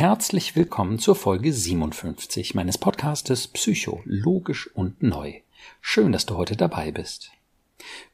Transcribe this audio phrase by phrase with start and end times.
[0.00, 5.42] Herzlich willkommen zur Folge 57 meines Podcastes Psycho, logisch und neu.
[5.82, 7.32] Schön, dass du heute dabei bist.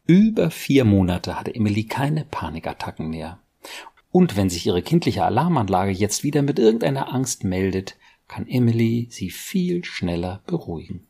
[0.04, 3.38] Über vier Monate hatte Emily keine Panikattacken mehr.
[4.10, 7.96] Und wenn sich ihre kindliche Alarmanlage jetzt wieder mit irgendeiner Angst meldet,
[8.26, 11.06] kann Emily sie viel schneller beruhigen.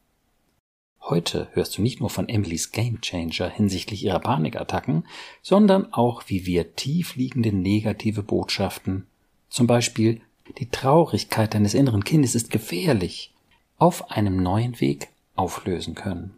[1.00, 5.06] Heute hörst du nicht nur von Emilys Gamechanger hinsichtlich ihrer Panikattacken,
[5.40, 9.06] sondern auch, wie wir tiefliegende negative Botschaften,
[9.48, 10.20] zum Beispiel
[10.58, 13.32] die Traurigkeit deines inneren Kindes ist gefährlich,
[13.78, 16.34] auf einem neuen Weg auflösen können.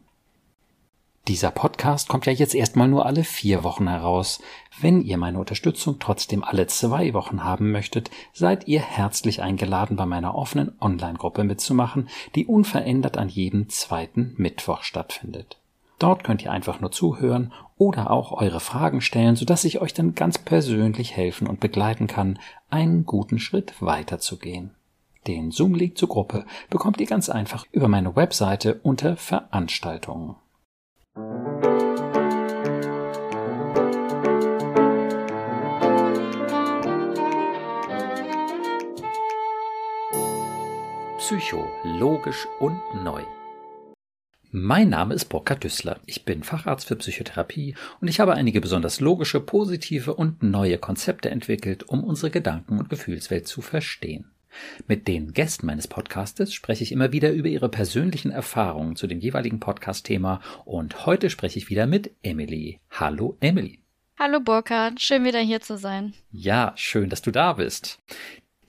[1.29, 4.41] Dieser Podcast kommt ja jetzt erstmal nur alle vier Wochen heraus.
[4.81, 10.07] Wenn ihr meine Unterstützung trotzdem alle zwei Wochen haben möchtet, seid ihr herzlich eingeladen, bei
[10.07, 15.59] meiner offenen Online-Gruppe mitzumachen, die unverändert an jedem zweiten Mittwoch stattfindet.
[15.98, 20.14] Dort könnt ihr einfach nur zuhören oder auch eure Fragen stellen, sodass ich euch dann
[20.14, 22.38] ganz persönlich helfen und begleiten kann,
[22.69, 24.74] einen guten Schritt weiterzugehen.
[25.27, 30.36] Den Zoom-Link zur Gruppe bekommt ihr ganz einfach über meine Webseite unter Veranstaltungen.
[41.19, 43.22] Psycho, logisch und neu.
[44.50, 46.00] Mein Name ist Burkhard Düssler.
[46.06, 51.28] Ich bin Facharzt für Psychotherapie und ich habe einige besonders logische, positive und neue Konzepte
[51.28, 54.30] entwickelt, um unsere Gedanken- und Gefühlswelt zu verstehen.
[54.86, 59.20] Mit den Gästen meines Podcastes spreche ich immer wieder über ihre persönlichen Erfahrungen zu dem
[59.20, 62.80] jeweiligen Podcast-Thema und heute spreche ich wieder mit Emily.
[62.91, 63.80] Hallo Emily.
[64.19, 66.14] Hallo Burkhard, schön wieder hier zu sein.
[66.30, 68.00] Ja, schön, dass du da bist.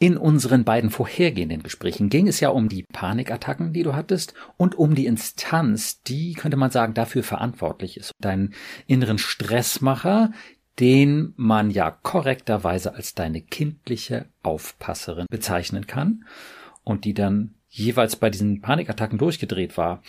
[0.01, 4.75] In unseren beiden vorhergehenden Gesprächen ging es ja um die Panikattacken, die du hattest, und
[4.75, 8.13] um die Instanz, die, könnte man sagen, dafür verantwortlich ist.
[8.21, 8.53] Deinen
[8.87, 10.31] inneren Stressmacher,
[10.79, 16.23] den man ja korrekterweise als deine kindliche Aufpasserin bezeichnen kann
[16.85, 20.01] und die dann jeweils bei diesen Panikattacken durchgedreht war.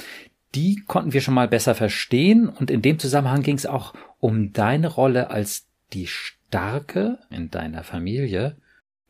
[0.54, 4.53] Die konnten wir schon mal besser verstehen und in dem Zusammenhang ging es auch um
[4.53, 8.56] deine Rolle als die Starke in deiner Familie,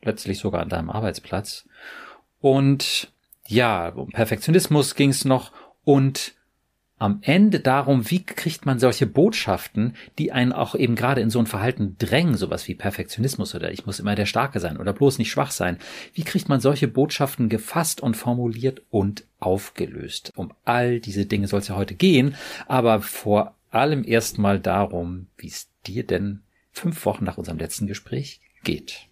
[0.03, 1.67] letztlich sogar an deinem Arbeitsplatz.
[2.39, 3.11] Und
[3.47, 5.51] ja, um Perfektionismus ging es noch
[5.83, 6.33] und
[7.01, 11.39] am Ende darum, wie kriegt man solche Botschaften, die einen auch eben gerade in so
[11.39, 15.17] ein Verhalten drängen, sowas wie Perfektionismus oder ich muss immer der Starke sein oder bloß
[15.17, 15.79] nicht schwach sein.
[16.13, 20.31] Wie kriegt man solche Botschaften gefasst und formuliert und aufgelöst?
[20.35, 22.35] Um all diese Dinge soll es ja heute gehen,
[22.67, 28.41] aber vor allem erstmal darum, wie es dir denn fünf Wochen nach unserem letzten Gespräch
[28.63, 29.07] geht.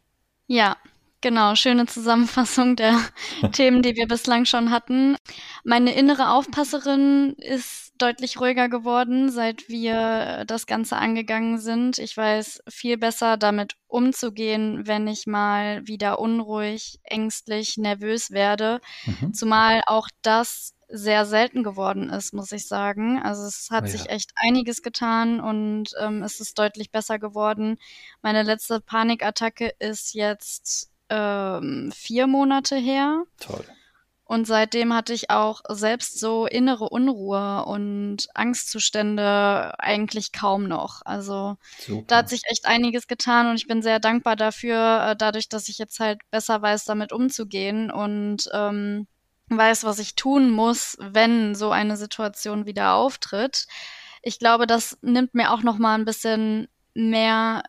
[0.50, 0.78] Ja,
[1.22, 2.98] Genau, schöne Zusammenfassung der
[3.52, 5.18] Themen, die wir bislang schon hatten.
[5.66, 12.00] Meine innere Aufpasserin ist deutlich ruhiger geworden, seit wir das Ganze angegangen sind.
[12.00, 18.80] Ich weiß viel besser damit umzugehen, wenn ich mal wieder unruhig, ängstlich, nervös werde.
[19.06, 19.34] Mhm.
[19.34, 23.22] Zumal auch das sehr selten geworden ist, muss ich sagen.
[23.22, 23.92] Also es hat ja.
[23.92, 27.78] sich echt einiges getan und ähm, es ist deutlich besser geworden.
[28.22, 33.24] Meine letzte Panikattacke ist jetzt ähm, vier Monate her.
[33.40, 33.66] Toll.
[34.30, 41.02] Und seitdem hatte ich auch selbst so innere Unruhe und Angstzustände eigentlich kaum noch.
[41.04, 42.04] Also Super.
[42.06, 45.68] da hat sich echt einiges getan und ich bin sehr dankbar dafür, äh, dadurch, dass
[45.68, 49.08] ich jetzt halt besser weiß, damit umzugehen und ähm,
[49.48, 53.66] weiß, was ich tun muss, wenn so eine Situation wieder auftritt.
[54.22, 57.64] Ich glaube, das nimmt mir auch noch mal ein bisschen mehr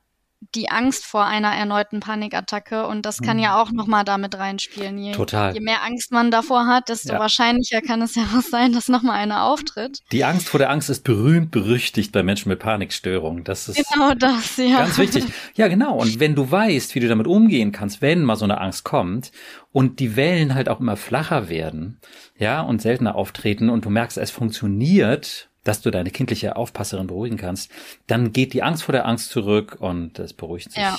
[0.55, 3.43] die Angst vor einer erneuten Panikattacke und das kann mhm.
[3.43, 4.97] ja auch nochmal damit reinspielen.
[4.99, 5.53] Je, Total.
[5.53, 7.19] Je mehr Angst man davor hat, desto ja.
[7.19, 10.01] wahrscheinlicher kann es ja auch sein, dass nochmal eine auftritt.
[10.13, 13.45] Die Angst vor der Angst ist berühmt berüchtigt bei Menschen mit Panikstörungen.
[13.45, 14.79] Das ist genau das, ja.
[14.79, 15.25] Ganz wichtig.
[15.55, 15.99] Ja, genau.
[15.99, 19.33] Und wenn du weißt, wie du damit umgehen kannst, wenn mal so eine Angst kommt
[19.73, 22.01] und die Wellen halt auch immer flacher werden,
[22.39, 27.37] ja, und seltener auftreten und du merkst, es funktioniert, dass du deine kindliche Aufpasserin beruhigen
[27.37, 27.71] kannst,
[28.07, 30.83] dann geht die Angst vor der Angst zurück und es beruhigt sich.
[30.83, 30.97] Ja.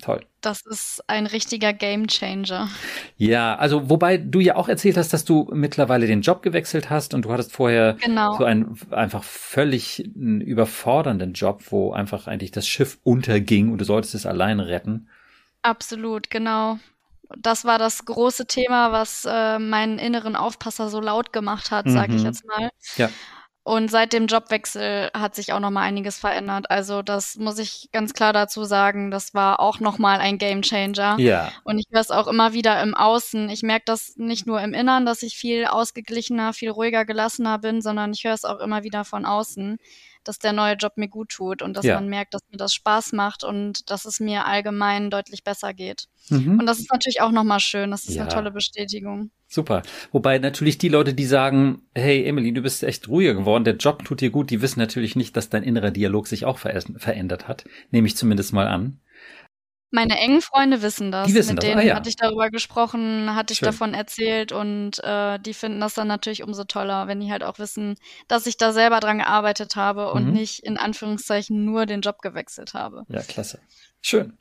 [0.00, 0.24] Toll.
[0.42, 2.68] Das ist ein richtiger Gamechanger.
[3.16, 7.14] Ja, also wobei du ja auch erzählt hast, dass du mittlerweile den Job gewechselt hast
[7.14, 8.36] und du hattest vorher genau.
[8.38, 14.14] so einen einfach völlig überfordernden Job, wo einfach eigentlich das Schiff unterging und du solltest
[14.14, 15.08] es allein retten.
[15.62, 16.78] Absolut, genau.
[17.36, 22.14] Das war das große Thema, was äh, meinen inneren Aufpasser so laut gemacht hat, sage
[22.14, 22.26] ich mhm.
[22.26, 22.70] jetzt mal.
[22.96, 23.10] Ja.
[23.68, 26.70] Und seit dem Jobwechsel hat sich auch noch mal einiges verändert.
[26.70, 29.10] Also das muss ich ganz klar dazu sagen.
[29.10, 31.18] Das war auch noch mal ein Gamechanger.
[31.18, 31.52] Ja.
[31.64, 33.50] Und ich höre es auch immer wieder im Außen.
[33.50, 37.82] Ich merke das nicht nur im Innern, dass ich viel ausgeglichener, viel ruhiger, gelassener bin,
[37.82, 39.76] sondern ich höre es auch immer wieder von außen,
[40.28, 41.94] dass der neue Job mir gut tut und dass Ja.
[41.94, 46.04] man merkt, dass mir das Spaß macht und dass es mir allgemein deutlich besser geht.
[46.28, 46.58] Mhm.
[46.60, 47.90] Und das ist natürlich auch nochmal schön.
[47.90, 48.22] Das ist Ja.
[48.24, 49.30] eine tolle Bestätigung.
[49.46, 49.82] Super.
[50.12, 54.04] Wobei natürlich die Leute, die sagen, hey Emily, du bist echt ruhiger geworden, der Job
[54.04, 57.48] tut dir gut, die wissen natürlich nicht, dass dein innerer Dialog sich auch ver verändert
[57.48, 57.64] hat.
[57.90, 59.00] Nehme ich zumindest mal an.
[59.90, 61.28] Meine engen Freunde wissen das.
[61.28, 61.94] Die wissen Mit das, denen ah ja.
[61.94, 63.66] hatte ich darüber gesprochen, hatte ich Schön.
[63.66, 67.58] davon erzählt und äh, die finden das dann natürlich umso toller, wenn die halt auch
[67.58, 67.94] wissen,
[68.28, 70.32] dass ich da selber dran gearbeitet habe und Mhm.
[70.32, 73.04] nicht in Anführungszeichen nur den Job gewechselt habe.
[73.08, 73.60] Ja, klasse.
[74.02, 74.36] Schön.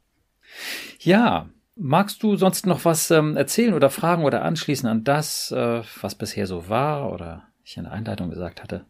[0.99, 5.81] Ja, magst du sonst noch was ähm, erzählen oder fragen oder anschließen an das, äh,
[6.01, 8.85] was bisher so war oder ich in der Einleitung gesagt hatte?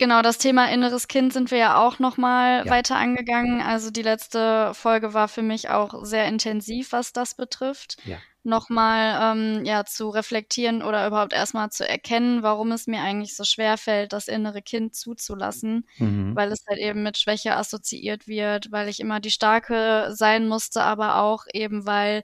[0.00, 2.70] Genau, das Thema inneres Kind sind wir ja auch nochmal Ja.
[2.70, 3.60] weiter angegangen.
[3.60, 7.96] Also die letzte Folge war für mich auch sehr intensiv, was das betrifft.
[8.04, 8.18] Ja.
[8.42, 13.44] Nochmal ähm, ja, zu reflektieren oder überhaupt erstmal zu erkennen, warum es mir eigentlich so
[13.44, 16.34] schwer fällt, das innere Kind zuzulassen, Mhm.
[16.34, 20.82] weil es halt eben mit Schwäche assoziiert wird, weil ich immer die Starke sein musste,
[20.82, 22.22] aber auch eben, weil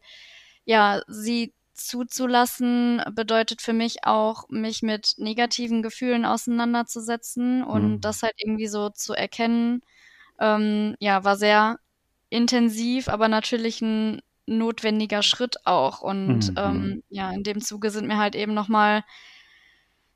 [0.64, 1.54] ja, sie
[1.86, 8.00] zuzulassen bedeutet für mich auch, mich mit negativen Gefühlen auseinanderzusetzen und Mhm.
[8.00, 9.82] das halt irgendwie so zu erkennen,
[10.40, 11.78] ähm, ja, war sehr
[12.30, 16.00] intensiv, aber natürlich ein notwendiger Schritt auch.
[16.00, 16.54] Und Mhm.
[16.56, 19.04] ähm, ja, in dem Zuge sind mir halt eben nochmal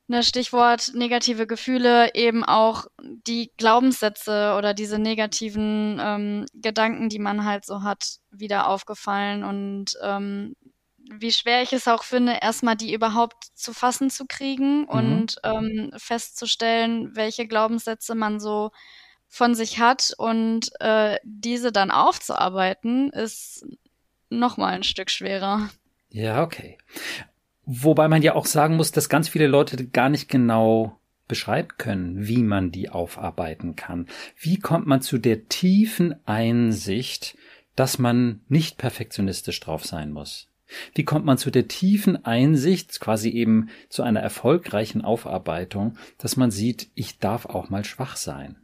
[0.06, 7.44] ne Stichwort negative Gefühle, eben auch die Glaubenssätze oder diese negativen ähm, Gedanken, die man
[7.44, 10.54] halt so hat, wieder aufgefallen und ähm,
[11.10, 15.92] wie schwer ich es auch finde, erstmal die überhaupt zu fassen zu kriegen und ähm,
[15.96, 18.70] festzustellen, welche Glaubenssätze man so
[19.28, 23.66] von sich hat und äh, diese dann aufzuarbeiten, ist
[24.30, 25.68] nochmal ein Stück schwerer.
[26.10, 26.78] Ja, okay.
[27.66, 32.28] Wobei man ja auch sagen muss, dass ganz viele Leute gar nicht genau beschreiben können,
[32.28, 34.06] wie man die aufarbeiten kann.
[34.38, 37.36] Wie kommt man zu der tiefen Einsicht,
[37.76, 40.48] dass man nicht perfektionistisch drauf sein muss?
[40.94, 46.50] Wie kommt man zu der tiefen Einsicht, quasi eben zu einer erfolgreichen Aufarbeitung, dass man
[46.50, 48.56] sieht, ich darf auch mal schwach sein?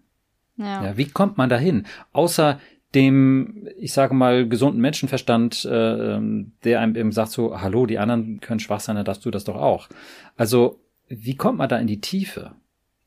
[0.56, 0.84] Ja.
[0.84, 1.86] Ja, wie kommt man dahin?
[2.12, 2.60] Außer
[2.94, 7.98] dem, ich sage mal, gesunden Menschenverstand, äh, ähm, der einem eben sagt so, hallo, die
[7.98, 9.88] anderen können schwach sein, dann darfst du das doch auch.
[10.36, 12.54] Also, wie kommt man da in die Tiefe,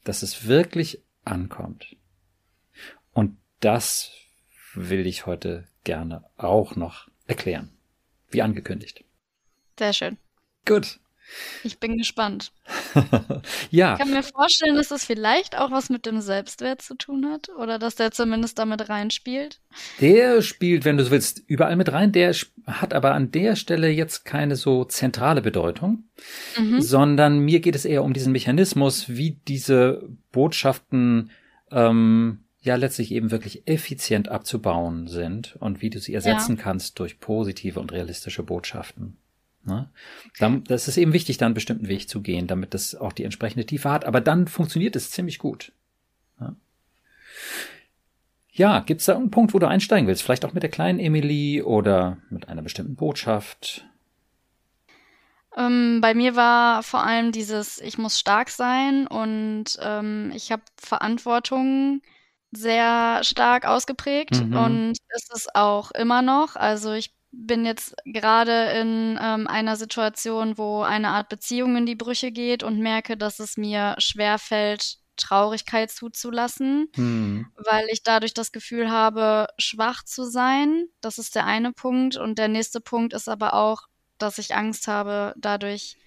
[0.04, 1.96] dass es wirklich ankommt?
[3.14, 4.12] Und das
[4.74, 7.73] will ich heute gerne auch noch erklären.
[8.34, 9.04] Wie angekündigt.
[9.78, 10.18] Sehr schön.
[10.66, 11.00] Gut.
[11.64, 12.52] Ich bin gespannt.
[13.72, 17.26] ja, Ich kann mir vorstellen, dass das vielleicht auch was mit dem Selbstwert zu tun
[17.32, 19.60] hat oder dass der zumindest damit reinspielt.
[20.00, 22.12] Der spielt, wenn du so willst, überall mit rein.
[22.12, 22.36] Der
[22.68, 26.04] hat aber an der Stelle jetzt keine so zentrale Bedeutung,
[26.58, 26.82] Mhm.
[26.82, 31.32] sondern mir geht es eher um diesen Mechanismus, wie diese Botschaften
[31.72, 37.20] ähm, ja letztlich eben wirklich effizient abzubauen sind und wie du sie ersetzen kannst durch
[37.20, 39.18] positive und realistische Botschaften.
[39.66, 39.90] Ne?
[40.40, 43.26] Dann, das ist eben wichtig, dann einen bestimmten Weg zu gehen, damit das auch die
[43.26, 44.06] entsprechende Tiefe hat.
[44.06, 45.74] Aber dann funktioniert es ziemlich gut.
[46.40, 46.56] Ja,
[48.52, 50.24] ja gibt's da einen Punkt, wo du einsteigen willst?
[50.24, 53.86] Vielleicht auch mit der kleinen Emily oder mit einer bestimmten Botschaft?
[55.58, 60.64] Ähm, bei mir war vor allem dieses, ich muss stark sein und ähm, ich habe
[60.78, 62.02] Verantwortung
[62.56, 64.56] sehr stark ausgeprägt Mhm.
[64.58, 66.56] und ist es auch immer noch.
[66.56, 71.96] Also ich bin jetzt gerade in ähm, einer Situation, wo eine Art Beziehung in die
[71.96, 77.48] Brüche geht und merke, dass es mir schwer fällt, Traurigkeit zuzulassen, Hm.
[77.56, 80.86] weil ich dadurch das Gefühl habe, schwach zu sein.
[81.02, 82.18] Das ist der eine Punkt.
[82.18, 83.84] Und der nächste Punkt ist aber auch,
[84.20, 85.98] dass ich Angst habe, dadurch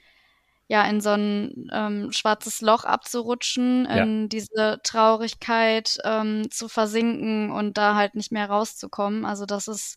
[0.68, 4.02] ja in so ein ähm, schwarzes Loch abzurutschen, Ja.
[4.02, 9.24] in diese Traurigkeit ähm, zu versinken und da halt nicht mehr rauszukommen.
[9.24, 9.96] Also das ist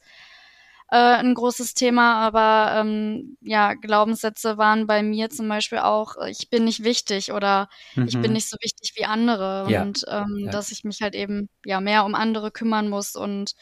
[0.91, 6.31] äh, ein großes Thema, aber ähm, ja, Glaubenssätze waren bei mir zum Beispiel auch, äh,
[6.31, 7.69] ich bin nicht wichtig oder
[8.07, 8.33] ich bin Mhm.
[8.33, 9.83] nicht so wichtig wie andere Ja.
[9.83, 10.51] und ähm, Ja.
[10.51, 13.53] dass ich mich halt eben ja mehr um andere kümmern muss und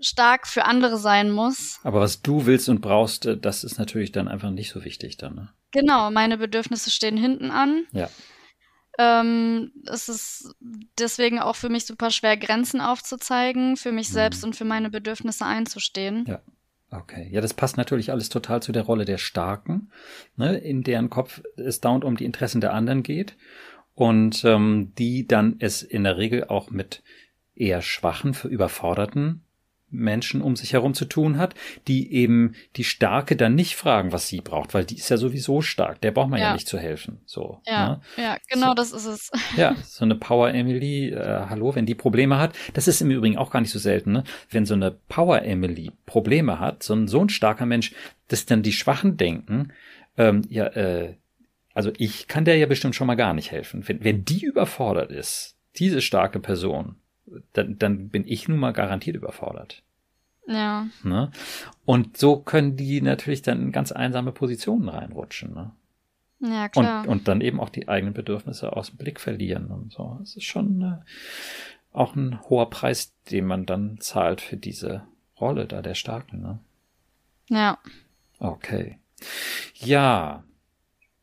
[0.00, 1.78] stark für andere sein muss.
[1.84, 5.16] Aber was du willst und brauchst, äh, das ist natürlich dann einfach nicht so wichtig
[5.16, 5.34] dann.
[5.34, 5.48] Ne?
[5.72, 7.84] Genau, meine Bedürfnisse stehen hinten an.
[7.92, 8.08] Ja.
[8.98, 10.54] Ähm, es ist
[10.98, 14.14] deswegen auch für mich super schwer, Grenzen aufzuzeigen, für mich Mhm.
[14.14, 16.24] selbst und für meine Bedürfnisse einzustehen.
[16.28, 16.42] Ja.
[16.92, 17.28] Okay.
[17.30, 19.92] Ja, das passt natürlich alles total zu der Rolle der Starken,
[20.36, 23.36] ne, in deren Kopf es dauernd um die Interessen der anderen geht
[23.94, 27.04] und ähm, die dann es in der Regel auch mit
[27.54, 29.44] eher schwachen, für überforderten
[29.90, 31.54] Menschen um sich herum zu tun hat,
[31.88, 35.62] die eben die Starke dann nicht fragen, was sie braucht, weil die ist ja sowieso
[35.62, 36.00] stark.
[36.00, 37.20] Der braucht man ja, ja nicht zu helfen.
[37.26, 37.60] So.
[37.66, 38.00] Ja, ne?
[38.16, 39.30] ja, genau, so, das ist es.
[39.56, 43.36] Ja, so eine Power Emily, äh, hallo, wenn die Probleme hat, das ist im Übrigen
[43.36, 44.24] auch gar nicht so selten, ne?
[44.48, 47.92] Wenn so eine Power Emily Probleme hat, so ein so ein starker Mensch,
[48.28, 49.72] dass dann die Schwachen denken,
[50.16, 51.14] ähm, ja, äh,
[51.74, 53.86] also ich kann der ja bestimmt schon mal gar nicht helfen.
[53.86, 56.96] Wenn, wenn die überfordert ist, diese starke Person,
[57.52, 59.82] dann, dann bin ich nun mal garantiert überfordert.
[60.46, 60.86] Ja.
[61.02, 61.30] Ne?
[61.84, 65.54] Und so können die natürlich dann in ganz einsame Positionen reinrutschen.
[65.54, 65.70] Ne?
[66.40, 67.02] Ja, klar.
[67.02, 70.16] Und, und dann eben auch die eigenen Bedürfnisse aus dem Blick verlieren und so.
[70.20, 70.96] Das ist schon äh,
[71.92, 75.02] auch ein hoher Preis, den man dann zahlt für diese
[75.38, 76.40] Rolle da der Starken.
[76.40, 76.58] Ne?
[77.48, 77.78] Ja.
[78.38, 78.98] Okay.
[79.74, 80.44] Ja,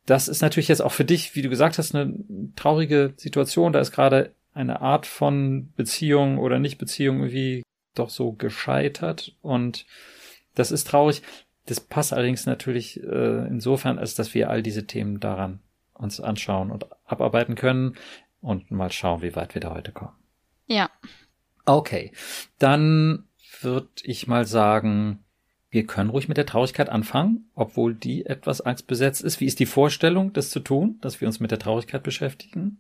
[0.06, 2.14] das ist natürlich jetzt auch für dich, wie du gesagt hast, eine
[2.56, 3.74] traurige Situation.
[3.74, 7.64] Da ist gerade eine Art von Beziehung oder Nicht-Beziehung irgendwie
[7.96, 9.36] doch so gescheitert.
[9.42, 9.86] Und
[10.56, 11.22] das ist traurig.
[11.66, 15.60] Das passt allerdings natürlich äh, insofern, als dass wir all diese Themen daran
[15.94, 17.96] uns anschauen und abarbeiten können
[18.42, 20.16] und mal schauen, wie weit wir da heute kommen.
[20.68, 20.90] Ja.
[21.66, 22.12] Okay,
[22.60, 23.28] dann
[23.62, 25.24] würde ich mal sagen,
[25.70, 29.40] wir können ruhig mit der Traurigkeit anfangen, obwohl die etwas angstbesetzt ist.
[29.42, 32.80] Wie ist die Vorstellung, das zu tun, dass wir uns mit der Traurigkeit beschäftigen?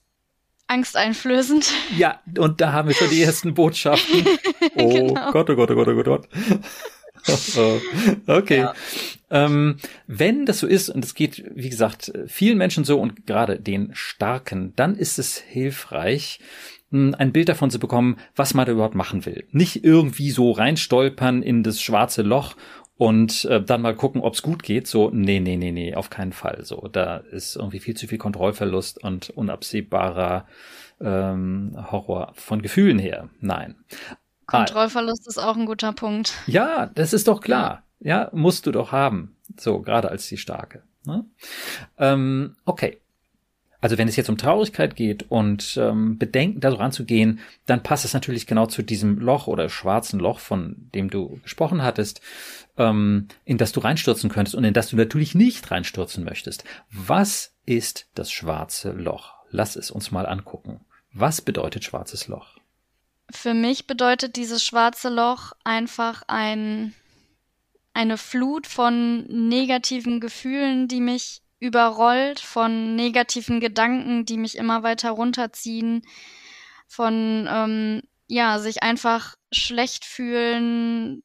[0.67, 1.73] Angsteinflößend.
[1.97, 4.25] Ja, und da haben wir schon die ersten Botschaften.
[4.79, 5.31] Oh genau.
[5.31, 6.29] Gott, oh Gott, oh Gott, oh Gott.
[7.57, 7.79] Oh,
[8.27, 8.59] okay.
[8.59, 8.73] Ja.
[9.29, 13.59] Ähm, wenn das so ist, und es geht, wie gesagt, vielen Menschen so und gerade
[13.59, 16.39] den Starken, dann ist es hilfreich,
[16.91, 19.45] hm, ein Bild davon zu bekommen, was man da überhaupt machen will.
[19.51, 22.55] Nicht irgendwie so reinstolpern in das schwarze Loch
[22.97, 24.87] und äh, dann mal gucken, ob's gut geht.
[24.87, 26.63] So, nee, nee, nee, nee, auf keinen Fall.
[26.63, 30.47] So, da ist irgendwie viel zu viel Kontrollverlust und unabsehbarer
[30.99, 33.29] ähm, Horror von Gefühlen her.
[33.39, 33.75] Nein.
[34.47, 36.33] Kontrollverlust ah, ist auch ein guter Punkt.
[36.47, 37.83] Ja, das ist doch klar.
[37.99, 39.35] Ja, musst du doch haben.
[39.59, 40.83] So, gerade als die Starke.
[41.05, 41.25] Ne?
[41.97, 43.01] Ähm, okay.
[43.79, 48.13] Also wenn es jetzt um Traurigkeit geht und ähm, Bedenken da ranzugehen, dann passt es
[48.13, 52.21] natürlich genau zu diesem Loch oder schwarzen Loch, von dem du gesprochen hattest,
[52.77, 56.63] ähm, in das du reinstürzen könntest und in das du natürlich nicht reinstürzen möchtest.
[56.91, 59.33] Was ist das schwarze Loch?
[59.51, 60.81] Lass es uns mal angucken.
[61.13, 62.57] Was bedeutet schwarzes Loch?
[63.29, 66.93] Für mich bedeutet dieses schwarze Loch einfach ein,
[67.93, 75.11] eine Flut von negativen Gefühlen, die mich überrollt von negativen Gedanken, die mich immer weiter
[75.11, 76.03] runterziehen,
[76.87, 81.23] von ähm, ja, sich einfach schlecht fühlen,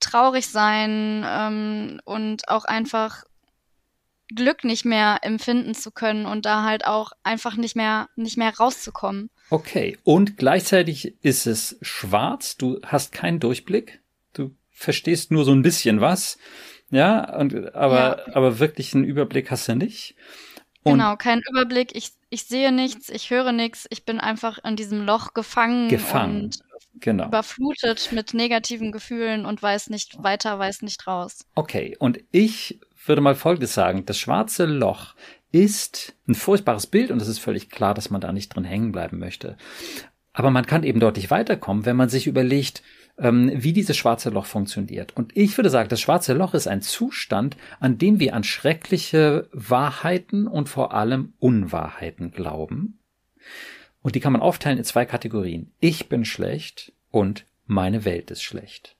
[0.00, 3.24] traurig sein ähm, und auch einfach
[4.34, 8.54] Glück nicht mehr empfinden zu können und da halt auch einfach nicht mehr nicht mehr
[8.56, 9.30] rauszukommen.
[9.50, 14.00] Okay, und gleichzeitig ist es schwarz, du hast keinen Durchblick,
[14.32, 16.38] du verstehst nur so ein bisschen was
[16.92, 18.36] ja, und, aber, ja.
[18.36, 20.14] aber wirklich einen Überblick hast du nicht.
[20.84, 21.96] Und genau, keinen Überblick.
[21.96, 23.86] Ich, ich sehe nichts, ich höre nichts.
[23.90, 26.44] Ich bin einfach in diesem Loch gefangen, gefangen.
[26.44, 26.58] und
[27.00, 27.26] genau.
[27.26, 31.46] überflutet mit negativen Gefühlen und weiß nicht weiter, weiß nicht raus.
[31.54, 34.04] Okay, und ich würde mal Folgendes sagen.
[34.04, 35.14] Das schwarze Loch
[35.50, 38.92] ist ein furchtbares Bild und es ist völlig klar, dass man da nicht drin hängen
[38.92, 39.56] bleiben möchte.
[40.34, 42.82] Aber man kann eben deutlich weiterkommen, wenn man sich überlegt,
[43.16, 45.14] wie dieses schwarze Loch funktioniert.
[45.16, 49.48] Und ich würde sagen, das schwarze Loch ist ein Zustand, an dem wir an schreckliche
[49.52, 52.98] Wahrheiten und vor allem Unwahrheiten glauben.
[54.00, 55.70] Und die kann man aufteilen in zwei Kategorien.
[55.78, 58.96] Ich bin schlecht und meine Welt ist schlecht.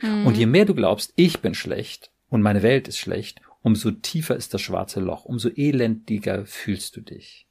[0.00, 0.26] Mhm.
[0.26, 4.36] Und je mehr du glaubst, ich bin schlecht und meine Welt ist schlecht, umso tiefer
[4.36, 7.46] ist das schwarze Loch, umso elendiger fühlst du dich.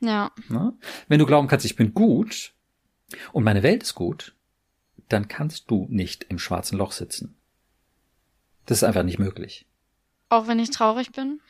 [0.00, 0.30] Ja.
[0.48, 0.72] Na?
[1.08, 2.52] Wenn du glauben kannst, ich bin gut
[3.32, 4.34] und meine Welt ist gut,
[5.08, 7.36] dann kannst du nicht im schwarzen Loch sitzen.
[8.66, 9.66] Das ist einfach nicht möglich.
[10.28, 11.40] Auch wenn ich traurig bin?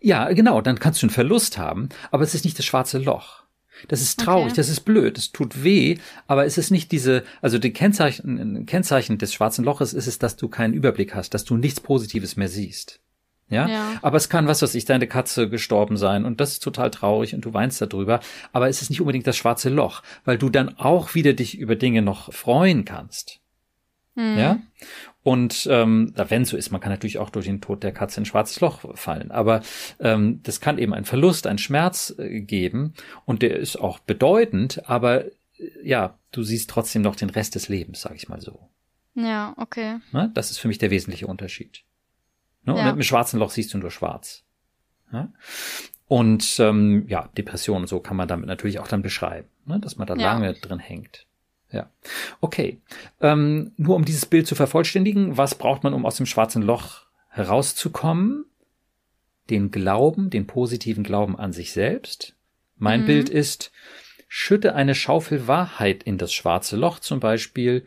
[0.00, 3.44] Ja, genau, dann kannst du einen Verlust haben, aber es ist nicht das schwarze Loch.
[3.88, 4.56] Das ist traurig, okay.
[4.56, 9.18] das ist blöd, es tut weh, aber es ist nicht diese, also die Kennzeichen, Kennzeichen
[9.18, 12.48] des schwarzen Loches ist es, dass du keinen Überblick hast, dass du nichts Positives mehr
[12.48, 13.00] siehst.
[13.48, 13.68] Ja?
[13.68, 13.92] ja?
[14.02, 17.34] Aber es kann, was weiß ich, deine Katze gestorben sein und das ist total traurig
[17.34, 18.20] und du weinst darüber.
[18.52, 21.76] Aber es ist nicht unbedingt das schwarze Loch, weil du dann auch wieder dich über
[21.76, 23.40] Dinge noch freuen kannst.
[24.14, 24.38] Mhm.
[24.38, 24.58] Ja?
[25.22, 28.22] Und ähm, wenn so ist, man kann natürlich auch durch den Tod der Katze in
[28.22, 29.30] ein schwarzes Loch fallen.
[29.30, 29.62] Aber
[29.98, 34.88] ähm, das kann eben einen Verlust, einen Schmerz äh, geben und der ist auch bedeutend,
[34.88, 35.30] aber äh,
[35.82, 38.68] ja, du siehst trotzdem noch den Rest des Lebens, sag ich mal so.
[39.14, 39.98] Ja, okay.
[40.12, 41.84] Na, das ist für mich der wesentliche Unterschied.
[42.64, 42.76] Ne?
[42.76, 42.90] Ja.
[42.90, 44.44] Und im schwarzen Loch siehst du nur schwarz.
[45.12, 45.28] Ja?
[46.06, 49.80] Und ähm, ja, Depression und so kann man damit natürlich auch dann beschreiben, ne?
[49.80, 50.32] dass man da ja.
[50.32, 51.26] lange drin hängt.
[51.70, 51.90] Ja.
[52.40, 52.80] Okay.
[53.20, 57.06] Ähm, nur um dieses Bild zu vervollständigen, was braucht man, um aus dem schwarzen Loch
[57.28, 58.44] herauszukommen?
[59.50, 62.34] Den Glauben, den positiven Glauben an sich selbst.
[62.76, 63.06] Mein mhm.
[63.06, 63.72] Bild ist,
[64.28, 67.86] schütte eine Schaufel Wahrheit in das schwarze Loch, zum Beispiel,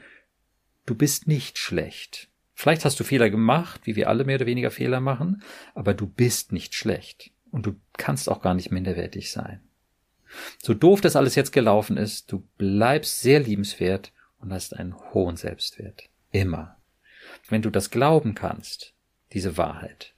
[0.85, 2.26] du bist nicht schlecht.
[2.59, 5.43] Vielleicht hast du Fehler gemacht, wie wir alle mehr oder weniger Fehler machen,
[5.75, 7.29] aber du bist nicht schlecht.
[7.51, 9.61] Und du kannst auch gar nicht minderwertig sein.
[10.57, 15.37] So doof das alles jetzt gelaufen ist, du bleibst sehr liebenswert und hast einen hohen
[15.37, 16.09] Selbstwert.
[16.31, 16.77] Immer.
[17.47, 18.95] Wenn du das glauben kannst,
[19.33, 20.15] diese Wahrheit,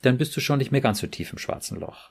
[0.00, 2.10] dann bist du schon nicht mehr ganz so tief im schwarzen Loch.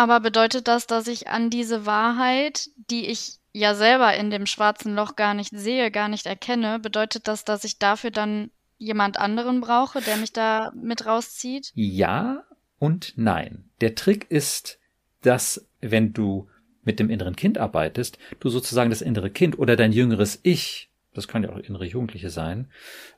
[0.00, 4.94] Aber bedeutet das, dass ich an diese Wahrheit, die ich ja selber in dem schwarzen
[4.94, 9.60] Loch gar nicht sehe, gar nicht erkenne, bedeutet das, dass ich dafür dann jemand anderen
[9.60, 11.70] brauche, der mich da mit rauszieht?
[11.74, 12.44] Ja
[12.78, 13.68] und nein.
[13.82, 14.78] Der Trick ist,
[15.20, 16.48] dass wenn du
[16.82, 21.28] mit dem inneren Kind arbeitest, du sozusagen das innere Kind oder dein jüngeres Ich, das
[21.28, 22.70] kann ja auch innere Jugendliche sein,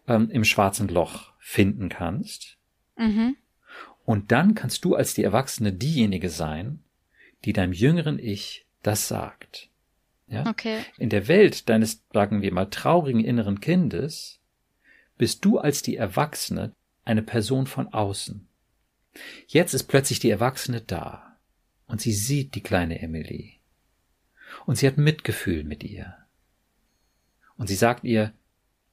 [0.09, 2.57] ähm, im schwarzen Loch finden kannst.
[2.97, 3.37] Mhm.
[4.05, 6.81] Und dann kannst du als die Erwachsene diejenige sein,
[7.45, 9.71] die deinem jüngeren Ich das sagt.
[10.27, 10.47] Ja?
[10.47, 10.81] Okay.
[10.99, 14.41] In der Welt deines, sagen wir mal, traurigen inneren Kindes
[15.19, 18.49] bist du als die Erwachsene eine Person von außen.
[19.47, 21.39] Jetzt ist plötzlich die Erwachsene da
[21.87, 23.61] und sie sieht die kleine Emily.
[24.67, 26.17] Und sie hat Mitgefühl mit ihr.
[27.57, 28.33] Und sie sagt ihr,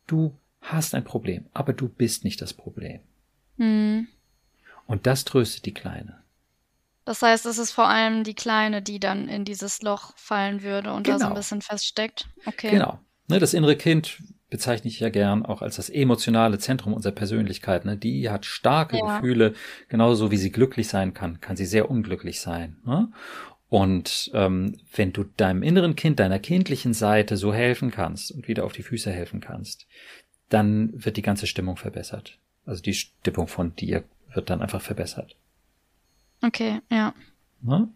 [0.07, 2.99] du hast ein Problem, aber du bist nicht das Problem.
[3.57, 4.07] Mhm.
[4.89, 6.23] Und das tröstet die Kleine.
[7.05, 10.91] Das heißt, es ist vor allem die Kleine, die dann in dieses Loch fallen würde
[10.91, 11.15] und genau.
[11.15, 11.39] da so ein genau.
[11.39, 12.27] bisschen feststeckt.
[12.47, 12.71] Okay.
[12.71, 12.99] Genau.
[13.27, 14.17] Ne, das innere Kind
[14.49, 17.85] bezeichne ich ja gern auch als das emotionale Zentrum unserer Persönlichkeit.
[17.85, 17.97] Ne?
[17.97, 19.19] Die hat starke ja.
[19.19, 19.53] Gefühle,
[19.89, 22.77] genauso wie sie glücklich sein kann, kann sie sehr unglücklich sein.
[22.83, 23.11] Ne?
[23.69, 28.65] Und ähm, wenn du deinem inneren Kind, deiner kindlichen Seite so helfen kannst und wieder
[28.65, 29.85] auf die Füße helfen kannst,
[30.49, 32.39] dann wird die ganze Stimmung verbessert.
[32.65, 35.35] Also die Stimmung von dir wird dann einfach verbessert.
[36.41, 37.13] Okay, ja.
[37.61, 37.89] Ne?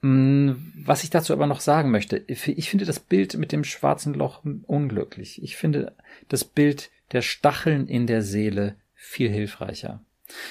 [0.00, 0.52] Mm,
[0.84, 4.42] was ich dazu aber noch sagen möchte, ich finde das Bild mit dem schwarzen Loch
[4.66, 5.42] unglücklich.
[5.42, 5.94] Ich finde
[6.28, 10.02] das Bild der Stacheln in der Seele viel hilfreicher.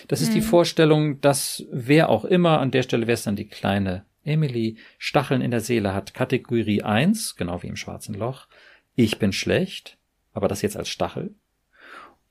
[0.08, 0.36] Das ist mhm.
[0.36, 4.78] die Vorstellung, dass wer auch immer, an der Stelle wäre es dann die kleine Emily,
[4.98, 6.14] Stacheln in der Seele hat.
[6.14, 8.48] Kategorie 1, genau wie im schwarzen Loch.
[8.96, 9.98] Ich bin schlecht,
[10.34, 11.36] aber das jetzt als Stachel.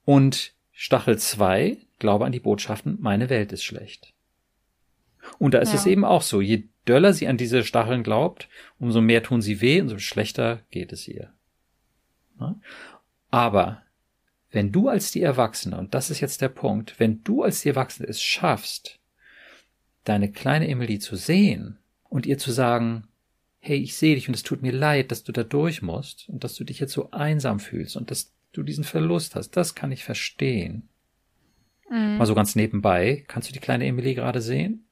[0.05, 4.12] Und Stachel 2, glaube an die Botschaften, meine Welt ist schlecht.
[5.38, 5.77] Und da ist ja.
[5.77, 9.61] es eben auch so, je döller sie an diese Stacheln glaubt, umso mehr tun sie
[9.61, 11.33] weh, umso schlechter geht es ihr.
[13.31, 13.83] Aber
[14.51, 17.69] wenn du als die Erwachsene, und das ist jetzt der Punkt, wenn du als die
[17.69, 18.99] Erwachsene es schaffst,
[20.05, 23.07] deine kleine Emily zu sehen und ihr zu sagen,
[23.61, 26.43] hey, ich sehe dich und es tut mir leid, dass du da durch musst und
[26.43, 29.93] dass du dich jetzt so einsam fühlst und dass du diesen Verlust hast, das kann
[29.93, 30.88] ich verstehen.
[31.92, 32.16] Mhm.
[32.16, 34.87] Mal so ganz nebenbei, kannst du die kleine Emily gerade sehen?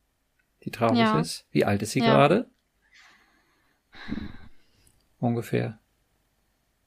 [0.64, 1.18] die traurig ja.
[1.20, 1.46] ist.
[1.50, 2.06] Wie alt ist sie ja.
[2.06, 2.50] gerade?
[5.18, 5.78] Ungefähr.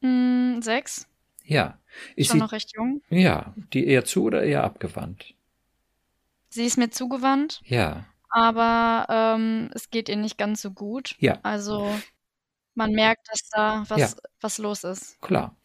[0.01, 1.07] Mm, sechs.
[1.43, 1.79] Ja.
[2.15, 3.01] Ist Schon sie noch recht jung?
[3.09, 3.53] Ja.
[3.73, 5.33] Die eher zu oder eher abgewandt?
[6.49, 7.61] Sie ist mir zugewandt.
[7.65, 8.05] Ja.
[8.29, 11.15] Aber ähm, es geht ihr nicht ganz so gut.
[11.19, 11.39] Ja.
[11.43, 11.93] Also
[12.73, 14.09] man merkt, dass da was, ja.
[14.41, 15.21] was los ist.
[15.21, 15.55] Klar.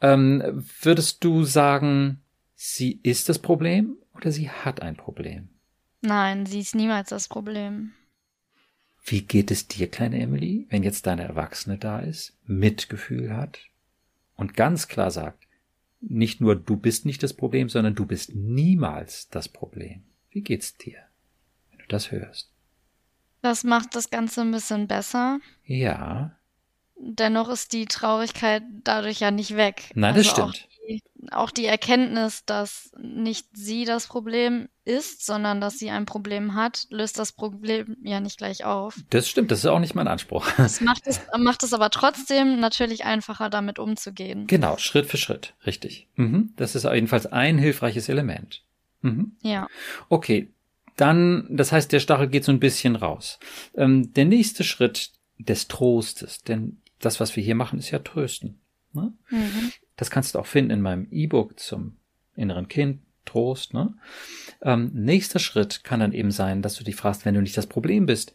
[0.00, 2.21] Ähm, würdest du sagen,
[2.62, 5.48] sie ist das Problem oder sie hat ein Problem?
[6.00, 7.92] Nein, sie ist niemals das Problem.
[9.04, 13.58] Wie geht es dir, kleine Emily, wenn jetzt deine Erwachsene da ist, Mitgefühl hat
[14.36, 15.48] und ganz klar sagt,
[16.00, 20.04] nicht nur du bist nicht das Problem, sondern du bist niemals das Problem.
[20.30, 20.98] Wie geht's dir,
[21.70, 22.52] wenn du das hörst?
[23.40, 25.40] Das macht das Ganze ein bisschen besser.
[25.64, 26.36] Ja.
[26.96, 29.90] Dennoch ist die Traurigkeit dadurch ja nicht weg.
[29.94, 30.71] Nein, das also stimmt
[31.30, 36.86] auch die Erkenntnis, dass nicht sie das Problem ist, sondern dass sie ein Problem hat,
[36.90, 38.96] löst das Problem ja nicht gleich auf.
[39.10, 40.46] Das stimmt, das ist auch nicht mein Anspruch.
[40.56, 44.46] Das macht es, macht es aber trotzdem natürlich einfacher, damit umzugehen.
[44.46, 46.08] Genau, Schritt für Schritt, richtig.
[46.16, 46.52] Mhm.
[46.56, 48.64] Das ist jedenfalls ein hilfreiches Element.
[49.02, 49.36] Mhm.
[49.42, 49.68] Ja.
[50.08, 50.50] Okay,
[50.96, 53.38] dann, das heißt, der Stachel geht so ein bisschen raus.
[53.74, 58.60] Ähm, der nächste Schritt des Trostes, denn das, was wir hier machen, ist ja trösten.
[58.92, 59.12] Ne?
[59.30, 59.72] Mhm.
[59.96, 61.96] Das kannst du auch finden in meinem E-Book zum
[62.36, 63.74] inneren Kind, Trost.
[63.74, 63.94] Ne?
[64.62, 67.66] Ähm, nächster Schritt kann dann eben sein, dass du dich fragst, wenn du nicht das
[67.66, 68.32] Problem bist,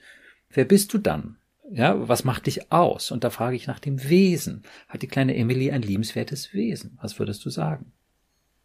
[0.50, 1.38] wer bist du dann?
[1.70, 3.12] Ja, was macht dich aus?
[3.12, 4.64] Und da frage ich nach dem Wesen.
[4.88, 6.98] Hat die kleine Emily ein liebenswertes Wesen?
[7.02, 7.92] Was würdest du sagen?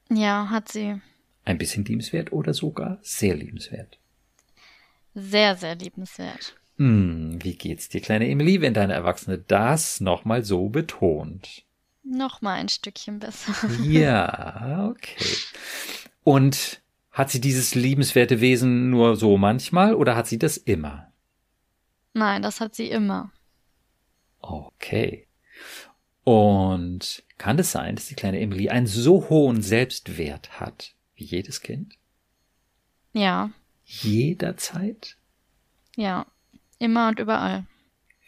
[0.09, 1.01] Ja, hat sie.
[1.45, 3.99] Ein bisschen liebenswert oder sogar sehr liebenswert?
[5.15, 6.57] Sehr, sehr liebenswert.
[6.79, 11.65] Hm, wie geht's dir, kleine Emily, wenn deine Erwachsene das nochmal so betont?
[12.05, 13.55] Nochmal ein Stückchen besser.
[13.83, 15.25] Ja, okay.
[16.25, 21.13] Und hat sie dieses liebenswerte Wesen nur so manchmal oder hat sie das immer?
[22.15, 23.31] Nein, das hat sie immer.
[24.41, 25.27] Okay.
[26.25, 31.61] Und kann es sein, dass die kleine Emily einen so hohen Selbstwert hat wie jedes
[31.61, 31.97] Kind?
[33.13, 33.51] Ja.
[33.85, 35.17] Jederzeit?
[35.97, 36.27] Ja.
[36.79, 37.67] Immer und überall.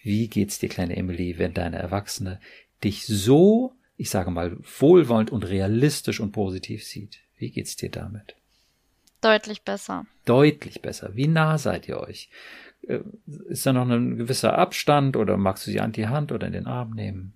[0.02, 2.38] Wie geht's dir, kleine Emily, wenn deine Erwachsene
[2.84, 7.18] dich so, ich sage mal, wohlwollend und realistisch und positiv sieht?
[7.36, 8.36] Wie geht's dir damit?
[9.20, 10.06] Deutlich besser.
[10.24, 11.16] Deutlich besser.
[11.16, 12.28] Wie nah seid ihr euch?
[12.82, 13.00] Äh,
[13.48, 16.52] ist da noch ein gewisser Abstand oder magst du sie an die Hand oder in
[16.52, 17.34] den Arm nehmen?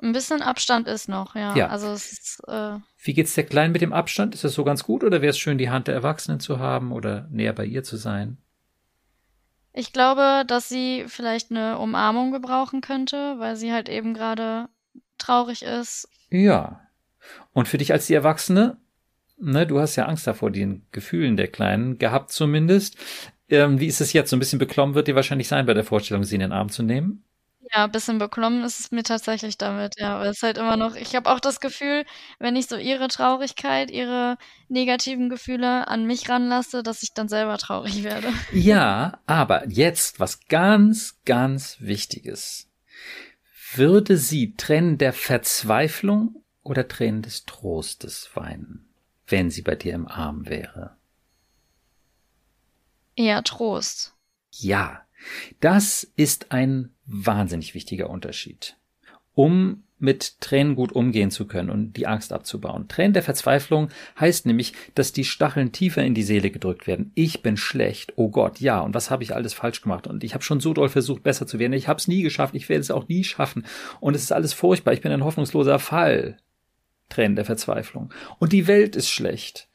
[0.00, 1.56] Ein bisschen Abstand ist noch, ja.
[1.56, 1.68] Ja.
[1.68, 4.34] Also es ist, äh, Wie geht's der Kleinen mit dem Abstand?
[4.34, 6.92] Ist das so ganz gut oder wäre es schön, die Hand der Erwachsenen zu haben
[6.92, 8.38] oder näher bei ihr zu sein?
[9.78, 14.68] Ich glaube, dass sie vielleicht eine Umarmung gebrauchen könnte, weil sie halt eben gerade
[15.18, 16.08] traurig ist.
[16.30, 16.80] Ja.
[17.52, 18.76] Und für dich als die Erwachsene,
[19.38, 22.96] ne, du hast ja Angst davor, den Gefühlen der Kleinen gehabt zumindest.
[23.48, 24.30] Ähm, wie ist es jetzt?
[24.30, 26.70] So ein bisschen beklommen wird dir wahrscheinlich sein bei der Vorstellung, sie in den Arm
[26.70, 27.22] zu nehmen.
[27.74, 30.16] Ja, ein bisschen beklommen ist es mir tatsächlich damit, ja.
[30.16, 32.04] Aber es ist halt immer noch, ich habe auch das Gefühl,
[32.38, 37.58] wenn ich so ihre Traurigkeit, ihre negativen Gefühle an mich ranlasse, dass ich dann selber
[37.58, 38.32] traurig werde.
[38.48, 42.70] Ja, aber jetzt was ganz, ganz Wichtiges.
[43.74, 48.88] Würde sie Tränen der Verzweiflung oder Tränen des Trostes weinen,
[49.26, 50.96] wenn sie bei dir im Arm wäre?
[53.16, 54.14] Eher Trost.
[54.52, 55.04] Ja,
[55.60, 58.76] das ist ein wahnsinnig wichtiger Unterschied.
[59.34, 62.86] Um mit Tränen gut umgehen zu können und die Angst abzubauen.
[62.86, 67.10] Tränen der Verzweiflung heißt nämlich, dass die Stacheln tiefer in die Seele gedrückt werden.
[67.14, 68.12] Ich bin schlecht.
[68.16, 68.80] Oh Gott, ja.
[68.80, 70.06] Und was habe ich alles falsch gemacht?
[70.06, 71.72] Und ich habe schon so doll versucht, besser zu werden.
[71.72, 72.54] Ich habe es nie geschafft.
[72.54, 73.66] Ich werde es auch nie schaffen.
[74.00, 74.92] Und es ist alles furchtbar.
[74.92, 76.36] Ich bin ein hoffnungsloser Fall.
[77.08, 78.12] Tränen der Verzweiflung.
[78.38, 79.67] Und die Welt ist schlecht.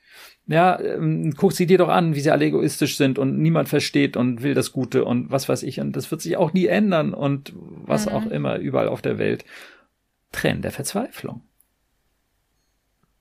[0.46, 4.18] Ja, ähm, guck sie dir doch an, wie sie alle egoistisch sind und niemand versteht
[4.18, 5.80] und will das Gute und was weiß ich.
[5.80, 8.12] Und das wird sich auch nie ändern und was Mhm.
[8.12, 9.46] auch immer überall auf der Welt.
[10.34, 11.44] Tränen der Verzweiflung.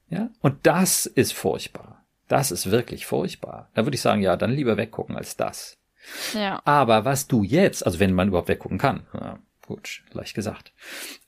[0.09, 2.05] Ja, und das ist furchtbar.
[2.29, 3.71] Das ist wirklich furchtbar.
[3.75, 5.79] Da würde ich sagen, ja, dann lieber weggucken als das.
[6.35, 6.61] Ja.
[6.65, 10.73] Aber was du jetzt, also wenn man überhaupt weggucken kann, ja, gut, leicht gesagt.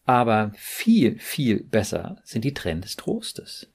[0.07, 3.68] Aber viel, viel besser sind die Tränen des Trostes.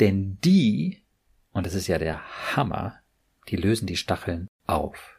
[0.00, 1.02] Denn die,
[1.52, 2.20] und das ist ja der
[2.54, 2.98] Hammer,
[3.48, 5.18] die lösen die Stacheln auf.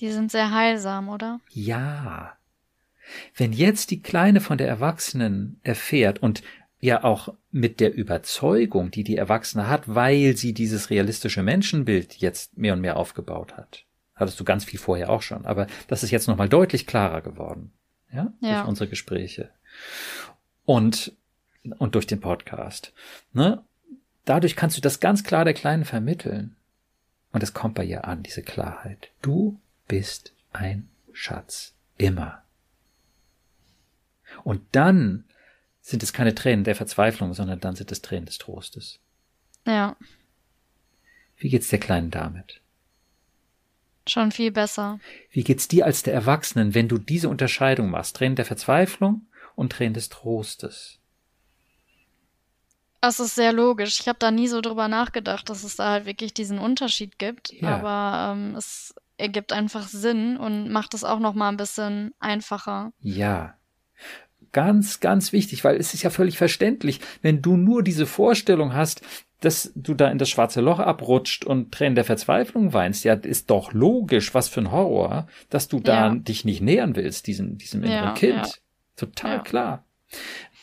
[0.00, 1.40] Die sind sehr heilsam, oder?
[1.50, 2.36] Ja.
[3.36, 6.42] Wenn jetzt die Kleine von der Erwachsenen erfährt und
[6.80, 12.56] ja auch mit der Überzeugung, die die Erwachsene hat, weil sie dieses realistische Menschenbild jetzt
[12.56, 13.84] mehr und mehr aufgebaut hat.
[14.14, 17.72] Hattest du ganz viel vorher auch schon, aber das ist jetzt nochmal deutlich klarer geworden.
[18.12, 18.32] Ja?
[18.40, 18.60] Ja.
[18.60, 19.50] Durch unsere Gespräche.
[20.64, 21.16] Und,
[21.78, 22.92] und durch den Podcast.
[23.32, 23.62] Ne?
[24.24, 26.56] Dadurch kannst du das ganz klar der Kleinen vermitteln.
[27.32, 29.10] Und es kommt bei ihr an, diese Klarheit.
[29.22, 31.74] Du bist ein Schatz.
[31.96, 32.42] Immer.
[34.42, 35.24] Und dann
[35.80, 39.00] sind es keine Tränen der Verzweiflung, sondern dann sind es Tränen des Trostes.
[39.66, 39.96] Ja,
[41.36, 42.60] Wie geht's der Kleinen damit?
[44.08, 44.98] schon viel besser.
[45.30, 48.16] Wie geht's dir als der Erwachsenen, wenn du diese Unterscheidung machst?
[48.16, 50.99] Tränen der Verzweiflung und Tränen des Trostes.
[53.02, 53.98] Es ist sehr logisch.
[54.00, 57.52] Ich habe da nie so drüber nachgedacht, dass es da halt wirklich diesen Unterschied gibt.
[57.52, 57.76] Ja.
[57.76, 62.92] Aber ähm, es ergibt einfach Sinn und macht es auch noch mal ein bisschen einfacher.
[63.00, 63.54] Ja.
[64.52, 69.02] Ganz, ganz wichtig, weil es ist ja völlig verständlich, wenn du nur diese Vorstellung hast,
[69.40, 73.48] dass du da in das schwarze Loch abrutscht und Tränen der Verzweiflung weinst, ja, ist
[73.48, 76.14] doch logisch, was für ein Horror, dass du da Ja.
[76.14, 78.46] dich nicht nähern willst, diesem, diesem inneren Ja, Kind.
[78.46, 78.52] ja.
[78.96, 79.84] Total klar.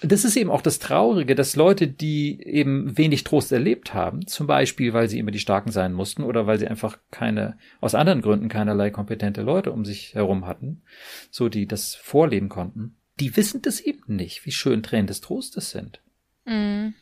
[0.02, 4.46] Das ist eben auch das Traurige, dass Leute, die eben wenig Trost erlebt haben, zum
[4.46, 8.22] Beispiel, weil sie immer die Starken sein mussten oder weil sie einfach keine, aus anderen
[8.22, 10.84] Gründen keinerlei kompetente Leute um sich herum hatten,
[11.32, 15.72] so die das vorleben konnten, die wissen das eben nicht, wie schön Tränen des Trostes
[15.72, 16.02] sind.
[16.46, 16.94] Mhm.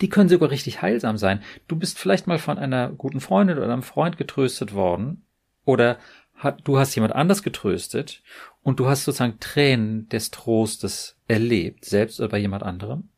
[0.00, 1.42] Die können sogar richtig heilsam sein.
[1.68, 5.26] Du bist vielleicht mal von einer guten Freundin oder einem Freund getröstet worden
[5.66, 5.98] oder
[6.36, 8.22] hat, du hast jemand anders getröstet
[8.62, 13.08] und du hast sozusagen Tränen des Trostes erlebt, selbst oder bei jemand anderem.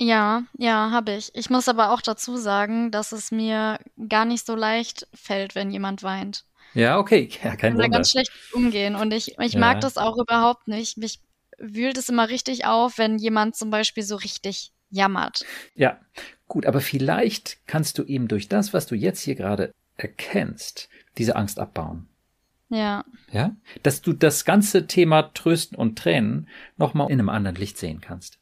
[0.00, 1.34] Ja, ja, habe ich.
[1.34, 5.70] Ich muss aber auch dazu sagen, dass es mir gar nicht so leicht fällt, wenn
[5.72, 6.44] jemand weint.
[6.74, 7.96] Ja, okay, ja, Ich kein kann da Wunder.
[7.96, 9.60] ganz schlecht umgehen und ich, ich Ja.
[9.60, 10.98] mag das auch überhaupt nicht.
[10.98, 11.20] Mich
[11.58, 15.48] wühlt es immer richtig auf, wenn jemand zum Beispiel so richtig jammert.
[15.74, 16.00] Ja,
[16.46, 21.36] gut, aber vielleicht kannst du eben durch das, was du jetzt hier gerade erkennst, diese
[21.36, 22.08] Angst abbauen.
[22.70, 23.04] Ja.
[23.32, 23.56] Ja?
[23.82, 28.38] Dass du das ganze Thema Trösten und Tränen nochmal in einem anderen Licht sehen kannst.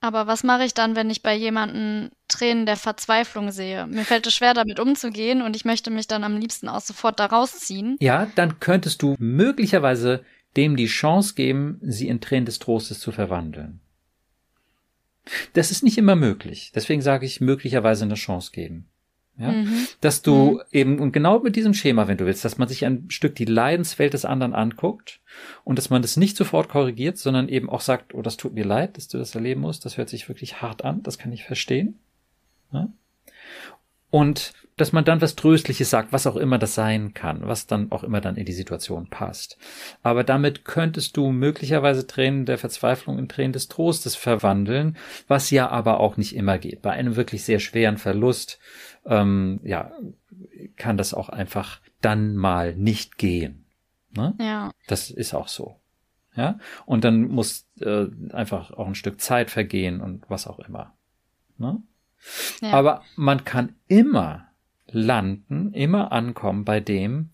[0.00, 3.86] Aber was mache ich dann, wenn ich bei jemandem Tränen der Verzweiflung sehe?
[3.86, 7.18] Mir fällt es schwer, damit umzugehen und ich möchte mich dann am liebsten auch sofort
[7.18, 7.96] da rausziehen.
[8.00, 10.22] Ja, dann könntest du möglicherweise
[10.56, 13.80] dem die Chance geben, sie in Tränen des Trostes zu verwandeln.
[15.54, 16.70] Das ist nicht immer möglich.
[16.74, 18.88] Deswegen sage ich möglicherweise eine Chance geben.
[19.38, 19.52] Ja?
[19.52, 19.86] Mhm.
[20.00, 20.60] Dass du mhm.
[20.70, 23.44] eben, und genau mit diesem Schema, wenn du willst, dass man sich ein Stück die
[23.44, 25.20] Leidenswelt des anderen anguckt
[25.64, 28.64] und dass man das nicht sofort korrigiert, sondern eben auch sagt, oh, das tut mir
[28.64, 31.44] leid, dass du das erleben musst, das hört sich wirklich hart an, das kann ich
[31.44, 31.98] verstehen.
[32.72, 32.88] Ja?
[34.10, 37.92] Und dass man dann was Tröstliches sagt, was auch immer das sein kann, was dann
[37.92, 39.56] auch immer dann in die Situation passt.
[40.02, 44.96] Aber damit könntest du möglicherweise Tränen der Verzweiflung in Tränen des Trostes verwandeln,
[45.28, 46.82] was ja aber auch nicht immer geht.
[46.82, 48.58] Bei einem wirklich sehr schweren Verlust,
[49.06, 49.92] ähm, ja,
[50.76, 53.64] kann das auch einfach dann mal nicht gehen.
[54.16, 54.34] Ne?
[54.38, 54.72] Ja.
[54.86, 55.76] Das ist auch so.
[56.36, 56.58] Ja.
[56.86, 60.94] Und dann muss äh, einfach auch ein Stück Zeit vergehen und was auch immer.
[61.58, 61.82] Ne?
[62.60, 62.72] Ja.
[62.72, 64.48] Aber man kann immer
[64.88, 67.30] landen, immer ankommen bei dem,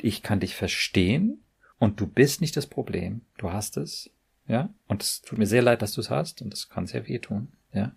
[0.00, 1.42] ich kann dich verstehen
[1.78, 4.10] und du bist nicht das Problem, du hast es,
[4.48, 7.06] ja, und es tut mir sehr leid, dass du es hast und das kann sehr
[7.06, 7.92] weh tun, ja,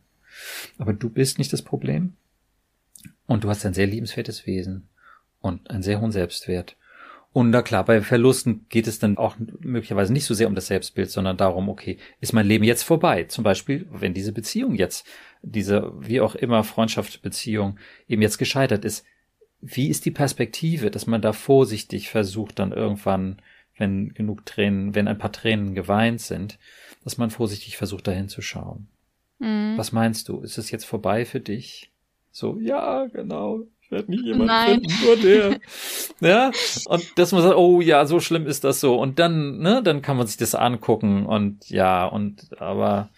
[0.78, 2.16] aber du bist nicht das Problem
[3.28, 4.88] und du hast ein sehr liebenswertes Wesen
[5.42, 6.76] und einen sehr hohen Selbstwert
[7.36, 10.68] und na klar, bei Verlusten geht es dann auch möglicherweise nicht so sehr um das
[10.68, 13.26] Selbstbild, sondern darum, okay, ist mein Leben jetzt vorbei?
[13.26, 15.06] Zum Beispiel, wenn diese Beziehung jetzt,
[15.42, 19.06] diese wie auch immer Freundschaftsbeziehung eben jetzt gescheitert ist,
[19.60, 23.42] wie ist die Perspektive, dass man da vorsichtig versucht, dann irgendwann,
[23.78, 26.58] wenn genug Tränen, wenn ein paar Tränen geweint sind,
[27.04, 28.88] dass man vorsichtig versucht, dahin zu schauen.
[29.40, 29.74] Mhm.
[29.76, 30.40] Was meinst du?
[30.40, 31.92] Ist es jetzt vorbei für dich?
[32.36, 33.62] So, ja, genau.
[33.80, 34.82] Ich werde nie jemanden Nein.
[34.82, 35.60] finden, nur der.
[36.20, 36.52] ja,
[36.88, 39.00] und dass man sagt, oh ja, so schlimm ist das so.
[39.00, 43.10] Und dann, ne, dann kann man sich das angucken und ja, und aber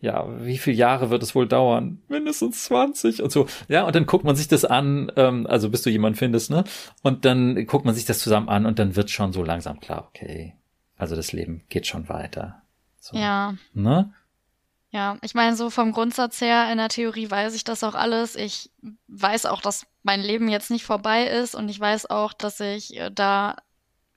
[0.00, 2.00] ja, wie viele Jahre wird es wohl dauern?
[2.08, 3.46] Mindestens 20 und so.
[3.68, 6.64] Ja, und dann guckt man sich das an, ähm, also bis du jemanden findest, ne?
[7.02, 10.08] Und dann guckt man sich das zusammen an und dann wird schon so langsam klar,
[10.08, 10.54] okay,
[10.96, 12.62] also das Leben geht schon weiter.
[12.98, 13.54] So, ja.
[13.74, 14.14] Ne?
[14.92, 18.36] Ja, ich meine, so vom Grundsatz her, in der Theorie weiß ich das auch alles.
[18.36, 18.70] Ich
[19.08, 22.94] weiß auch, dass mein Leben jetzt nicht vorbei ist und ich weiß auch, dass ich
[22.98, 23.56] äh, da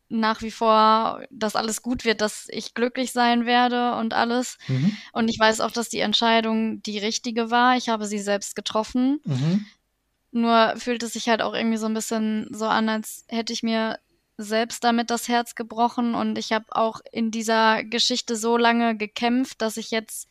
[0.10, 4.58] nach wie vor, dass alles gut wird, dass ich glücklich sein werde und alles.
[4.68, 4.96] Mhm.
[5.14, 7.78] Und ich weiß auch, dass die Entscheidung die richtige war.
[7.78, 9.22] Ich habe sie selbst getroffen.
[9.24, 9.66] Mhm.
[10.32, 13.64] Nur fühlt es sich halt auch irgendwie so ein bisschen so an, als hätte ich
[13.64, 13.98] mir
[14.38, 19.62] selbst damit das Herz gebrochen und ich habe auch in dieser Geschichte so lange gekämpft,
[19.62, 20.28] dass ich jetzt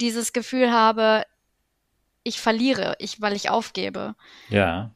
[0.00, 1.24] dieses Gefühl habe,
[2.22, 4.14] ich verliere, ich, weil ich aufgebe.
[4.48, 4.92] Ja.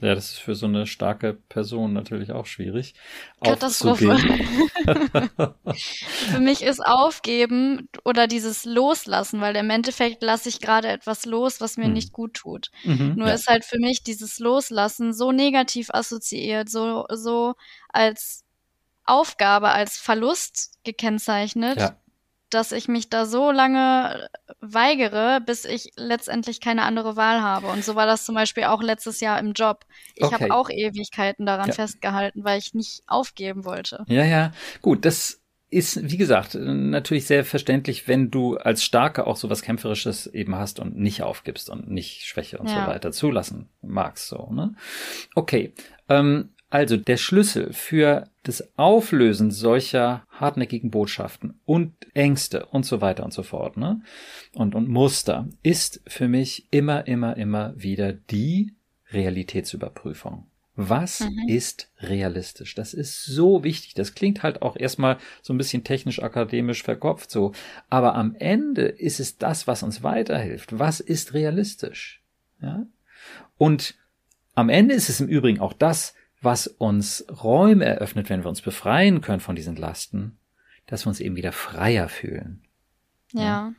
[0.00, 2.94] Ja, das ist für so eine starke Person natürlich auch schwierig.
[3.42, 4.18] Katastrophe.
[5.74, 11.60] für mich ist Aufgeben oder dieses Loslassen, weil im Endeffekt lasse ich gerade etwas los,
[11.60, 11.92] was mir mhm.
[11.92, 12.72] nicht gut tut.
[12.82, 13.34] Mhm, Nur ja.
[13.34, 17.54] ist halt für mich dieses Loslassen so negativ assoziiert, so, so
[17.88, 18.44] als
[19.04, 21.78] Aufgabe, als Verlust gekennzeichnet.
[21.78, 21.96] Ja
[22.50, 24.28] dass ich mich da so lange
[24.60, 27.66] weigere, bis ich letztendlich keine andere Wahl habe.
[27.68, 29.84] Und so war das zum Beispiel auch letztes Jahr im Job.
[30.14, 30.34] Ich okay.
[30.34, 31.74] habe auch Ewigkeiten daran ja.
[31.74, 34.04] festgehalten, weil ich nicht aufgeben wollte.
[34.08, 34.52] Ja, ja,
[34.82, 35.40] gut, das
[35.74, 40.54] ist, wie gesagt, natürlich sehr verständlich, wenn du als Starke auch so was Kämpferisches eben
[40.54, 42.84] hast und nicht aufgibst und nicht Schwäche und ja.
[42.84, 44.76] so weiter zulassen magst, so, ne?
[45.34, 45.74] Okay.
[46.08, 53.24] Ähm, also der Schlüssel für das Auflösen solcher hartnäckigen Botschaften und Ängste und so weiter
[53.24, 54.02] und so fort, ne?
[54.54, 58.74] Und, und Muster ist für mich immer, immer, immer wieder die
[59.12, 60.48] Realitätsüberprüfung.
[60.74, 61.48] Was mhm.
[61.48, 62.74] ist realistisch?
[62.74, 63.94] Das ist so wichtig.
[63.94, 67.52] Das klingt halt auch erstmal so ein bisschen technisch akademisch verkopft so.
[67.88, 70.76] Aber am Ende ist es das, was uns weiterhilft.
[70.76, 72.20] Was ist realistisch?
[72.60, 72.84] Ja?
[73.58, 73.94] Und
[74.56, 78.62] am Ende ist es im Übrigen auch das, was uns Räume eröffnet, wenn wir uns
[78.62, 80.38] befreien können von diesen Lasten,
[80.86, 82.62] dass wir uns eben wieder freier fühlen.
[83.32, 83.42] Ja.
[83.42, 83.72] ja.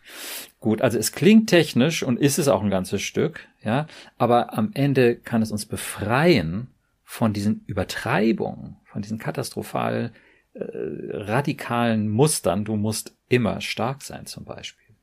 [0.60, 4.72] Gut, also es klingt technisch und ist es auch ein ganzes Stück, ja, aber am
[4.74, 6.68] Ende kann es uns befreien
[7.04, 10.12] von diesen Übertreibungen, von diesen katastrophal
[10.54, 12.66] äh, radikalen Mustern.
[12.66, 14.96] Du musst immer stark sein, zum Beispiel.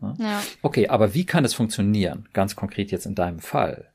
[0.00, 0.14] Ne?
[0.18, 0.42] Ja.
[0.62, 2.28] Okay, aber wie kann es funktionieren?
[2.32, 3.90] Ganz konkret jetzt in deinem Fall.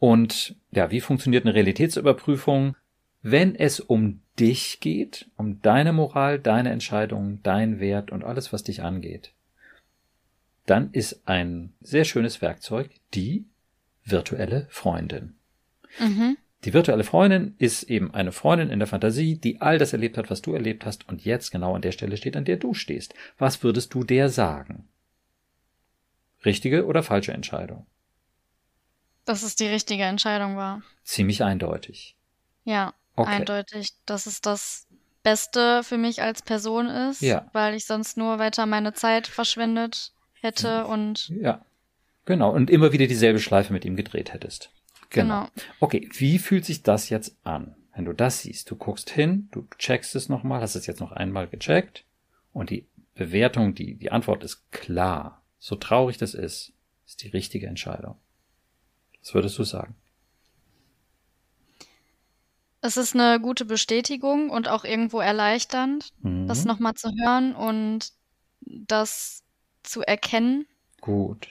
[0.00, 2.74] Und ja, wie funktioniert eine Realitätsüberprüfung?
[3.22, 8.64] Wenn es um dich geht, um deine Moral, deine Entscheidungen, dein Wert und alles, was
[8.64, 9.34] dich angeht,
[10.64, 13.44] dann ist ein sehr schönes Werkzeug die
[14.02, 15.34] virtuelle Freundin.
[15.98, 16.38] Mhm.
[16.64, 20.30] Die virtuelle Freundin ist eben eine Freundin in der Fantasie, die all das erlebt hat,
[20.30, 23.14] was du erlebt hast und jetzt genau an der Stelle steht, an der du stehst.
[23.36, 24.88] Was würdest du der sagen?
[26.44, 27.86] Richtige oder falsche Entscheidung?
[29.30, 30.82] Dass es die richtige Entscheidung war.
[31.04, 32.16] Ziemlich eindeutig.
[32.64, 33.30] Ja, Okay.
[33.30, 34.88] eindeutig, dass es das
[35.22, 37.48] Beste für mich als Person ist, Ja.
[37.52, 41.64] weil ich sonst nur weiter meine Zeit verschwendet hätte und Ja.
[42.24, 42.50] Genau.
[42.50, 44.70] Und immer wieder dieselbe Schleife mit ihm gedreht hättest.
[45.10, 45.42] Genau.
[45.42, 45.50] genau.
[45.78, 47.76] Okay, wie fühlt sich das jetzt an?
[47.94, 51.12] Wenn du das siehst, du guckst hin, du checkst es nochmal, hast es jetzt noch
[51.12, 52.04] einmal gecheckt
[52.52, 55.40] und die Bewertung, die, die Antwort ist klar.
[55.60, 56.72] So traurig das ist,
[57.06, 58.16] ist die richtige Entscheidung.
[59.22, 59.94] Was würdest du sagen?
[62.82, 66.46] Es ist eine gute Bestätigung und auch irgendwo erleichternd, Mhm.
[66.46, 68.12] das nochmal zu hören und
[68.62, 69.42] das
[69.82, 70.66] zu erkennen.
[71.00, 71.48] Gut.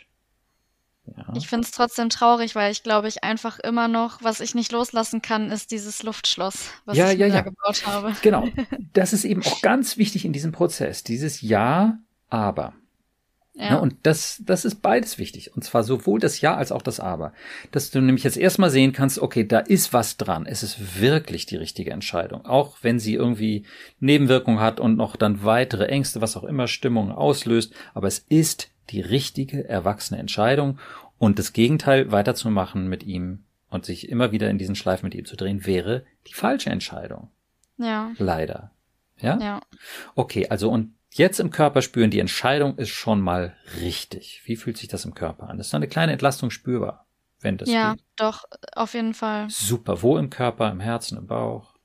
[1.17, 1.33] Ja.
[1.35, 4.71] Ich finde es trotzdem traurig, weil ich glaube, ich einfach immer noch, was ich nicht
[4.71, 7.33] loslassen kann, ist dieses Luftschloss, was Ja, ich ja, ja.
[7.35, 8.15] da gebaut habe.
[8.21, 8.47] Genau.
[8.93, 11.03] Das ist eben auch ganz wichtig in diesem Prozess.
[11.03, 12.73] Dieses Ja, aber.
[13.59, 13.81] Ja, Ne?
[13.81, 15.53] Und das, das ist beides wichtig.
[15.55, 17.33] Und zwar sowohl das Ja als auch das Aber.
[17.71, 20.45] Dass du nämlich jetzt erstmal sehen kannst, okay, da ist was dran.
[20.45, 22.45] Es ist wirklich die richtige Entscheidung.
[22.45, 23.65] Auch wenn sie irgendwie
[23.99, 27.73] Nebenwirkungen hat und noch dann weitere Ängste, was auch immer Stimmungen auslöst.
[27.93, 30.79] Aber es ist die richtige, erwachsene Entscheidung.
[31.17, 35.25] Und das Gegenteil weiterzumachen mit ihm und sich immer wieder in diesen Schleifen mit ihm
[35.25, 37.29] zu drehen, wäre die falsche Entscheidung.
[37.77, 38.71] ja, Leider.
[39.21, 39.37] Ja?
[39.37, 39.61] ja.
[40.15, 44.41] Okay, also und jetzt im Körper spüren, die Entscheidung ist schon mal richtig.
[44.45, 45.59] Wie fühlt sich das im Körper an?
[45.59, 47.05] Ist da eine kleine Entlastung spürbar,
[47.41, 48.03] wenn das Ja, geht?
[48.15, 49.47] doch, auf jeden Fall.
[49.49, 50.01] Super.
[50.01, 50.71] Wo im Körper?
[50.71, 51.75] Im Herzen, im Bauch?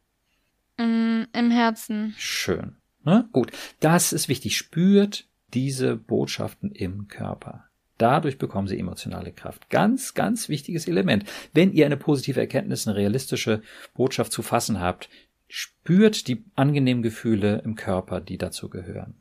[0.79, 2.15] Im, im Herzen.
[2.17, 2.77] Schön.
[3.05, 3.29] Ne?
[3.33, 3.53] Gut.
[3.81, 4.57] Das ist wichtig.
[4.57, 7.65] Spürt diese Botschaften im Körper.
[7.99, 9.71] Dadurch bekommen sie emotionale Kraft.
[9.71, 11.25] Ganz, ganz wichtiges Element.
[11.53, 13.63] Wenn ihr eine positive Erkenntnis, eine realistische
[13.95, 15.09] Botschaft zu fassen habt,
[15.47, 19.15] spürt die angenehmen Gefühle im Körper, die dazu gehören.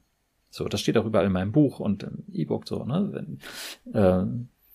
[0.54, 3.10] So, das steht auch überall in meinem Buch und im E-Book so, ne?
[3.12, 3.40] Wenn,
[4.00, 4.24] äh,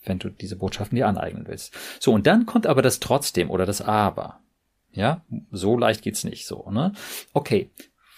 [0.04, 1.72] wenn du diese Botschaften dir aneignen willst.
[2.00, 4.40] So, und dann kommt aber das trotzdem oder das aber.
[4.90, 6.92] Ja, so leicht geht's nicht so, ne?
[7.32, 7.70] Okay,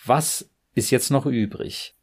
[0.06, 1.94] was ist jetzt noch übrig?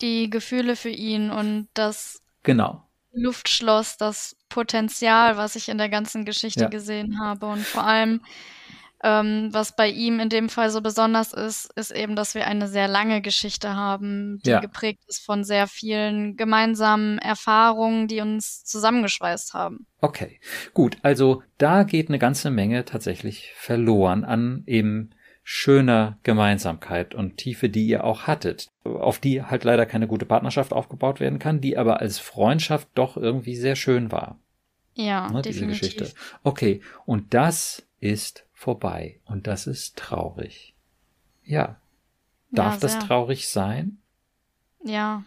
[0.00, 2.82] Die Gefühle für ihn und das Genau.
[3.12, 6.68] Luftschloss, das Potenzial, was ich in der ganzen Geschichte Ja.
[6.68, 7.46] gesehen habe.
[7.46, 8.22] Und vor allem,
[9.06, 12.66] ähm, was bei ihm in dem Fall so besonders ist, ist eben, dass wir eine
[12.66, 14.58] sehr lange Geschichte haben, die Ja.
[14.58, 19.86] geprägt ist von sehr vielen gemeinsamen Erfahrungen, die uns zusammengeschweißt haben.
[20.00, 20.40] Okay,
[20.74, 20.96] gut.
[21.02, 25.10] Also da geht eine ganze Menge tatsächlich verloren an eben
[25.44, 30.72] schöner Gemeinsamkeit und Tiefe, die ihr auch hattet, auf die halt leider keine gute Partnerschaft
[30.72, 34.40] aufgebaut werden kann, die aber als Freundschaft doch irgendwie sehr schön war.
[34.94, 35.80] Ja, ne, diese definitiv.
[35.80, 36.12] Geschichte.
[36.42, 40.74] Okay, und das ist vorbei und das ist traurig.
[41.44, 41.80] Ja.
[42.50, 43.98] Darf Ja, das traurig sein?
[44.84, 45.22] Ja,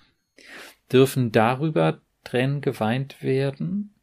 [0.91, 3.93] Dürfen darüber Tränen geweint werden?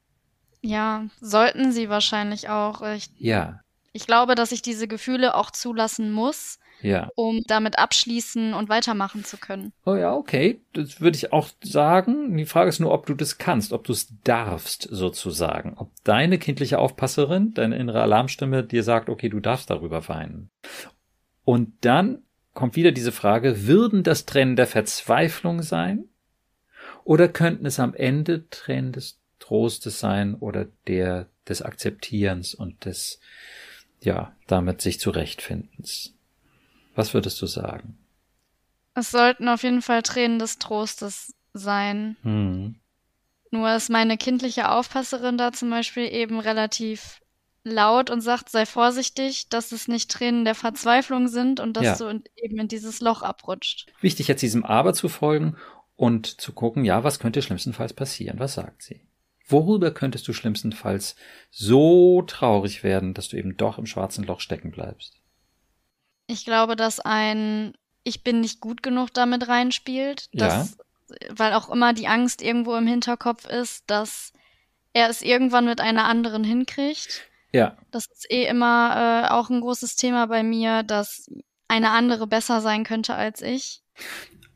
[0.62, 2.80] ja, sollten sie wahrscheinlich auch.
[2.82, 3.60] Ich, Ja,
[3.92, 7.10] ich glaube, dass ich diese Gefühle auch zulassen muss, ja.
[7.14, 9.72] um damit abschließen und weitermachen zu können.
[9.84, 10.60] Oh ja, okay.
[10.72, 12.36] Das würde ich auch sagen.
[12.36, 15.74] Die Frage ist nur, ob du das kannst, ob du es darfst, sozusagen.
[15.76, 20.50] Ob deine kindliche Aufpasserin, deine innere Alarmstimme dir sagt, okay, du darfst darüber weinen.
[21.44, 22.22] Und dann
[22.54, 26.08] kommt wieder diese Frage, würden das Tränen der Verzweiflung sein?
[27.04, 33.20] Oder könnten es am Ende Tränen des Trostes sein oder der des Akzeptierens und des,
[34.00, 36.15] ja, damit sich zurechtfindens?
[36.96, 37.98] Was würdest du sagen?
[38.94, 42.16] Es sollten auf jeden Fall Tränen des Trostes sein.
[42.22, 42.76] Hm.
[43.50, 47.20] Nur ist meine kindliche Aufpasserin da zum Beispiel eben relativ
[47.62, 52.12] laut und sagt, sei vorsichtig, dass es nicht Tränen der Verzweiflung sind und dass Ja.
[52.12, 53.92] du eben in dieses Loch abrutscht.
[54.00, 55.56] Wichtig jetzt diesem Aber zu folgen
[55.96, 58.38] und zu gucken, ja, was könnte schlimmstenfalls passieren?
[58.38, 59.00] Was sagt sie?
[59.48, 61.16] Worüber könntest du schlimmstenfalls
[61.50, 65.20] so traurig werden, dass du eben doch im schwarzen Loch stecken bleibst?
[66.26, 70.46] Ich glaube, dass ein Ich bin nicht gut genug damit reinspielt, Ja.
[70.48, 70.76] dass,
[71.30, 74.32] weil auch immer die Angst irgendwo im Hinterkopf ist, dass
[74.92, 77.28] er es irgendwann mit einer anderen hinkriegt.
[77.52, 81.30] Ja, Das ist eh immer äh, auch ein großes Thema bei mir, dass
[81.68, 83.82] eine andere besser sein könnte als ich.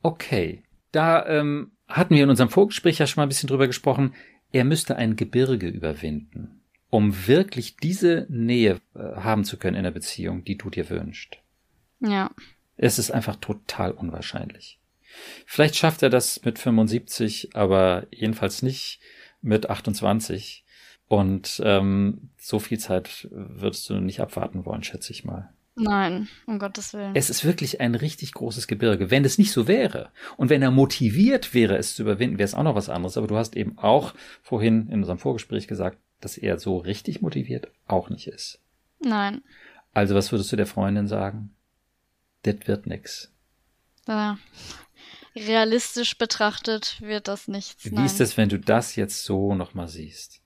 [0.02, 0.62] okay.
[0.92, 4.14] Da ähm, hatten wir in unserem Vorgespräch ja schon mal ein bisschen drüber gesprochen.
[4.52, 9.92] Er müsste ein Gebirge überwinden, um wirklich diese Nähe äh, haben zu können in der
[9.92, 11.38] Beziehung, die du dir wünschst.
[12.00, 12.30] Ja,
[12.76, 14.78] Es ist einfach total unwahrscheinlich.
[15.46, 19.00] Vielleicht schafft er das mit 75, aber jedenfalls nicht
[19.42, 20.64] mit 28.
[21.08, 25.52] Und ähm, so viel Zeit würdest du nicht abwarten wollen, schätze ich mal.
[25.74, 27.12] Nein, um Gottes Willen.
[27.14, 29.10] Es ist wirklich ein richtig großes Gebirge.
[29.10, 32.54] Wenn es nicht so wäre und wenn er motiviert wäre, es zu überwinden, wäre es
[32.54, 33.16] auch noch was anderes.
[33.16, 37.68] Aber du hast eben auch vorhin in unserem Vorgespräch gesagt, dass er so richtig motiviert
[37.86, 38.60] auch nicht ist.
[39.00, 39.42] Nein.
[39.92, 41.54] Also was würdest du der Freundin sagen?
[42.42, 43.30] Das wird nix.
[44.06, 44.38] Ja.
[45.36, 47.84] Realistisch betrachtet wird das nichts.
[47.84, 48.06] Wie nein.
[48.06, 50.40] ist es, wenn du das jetzt so nochmal siehst?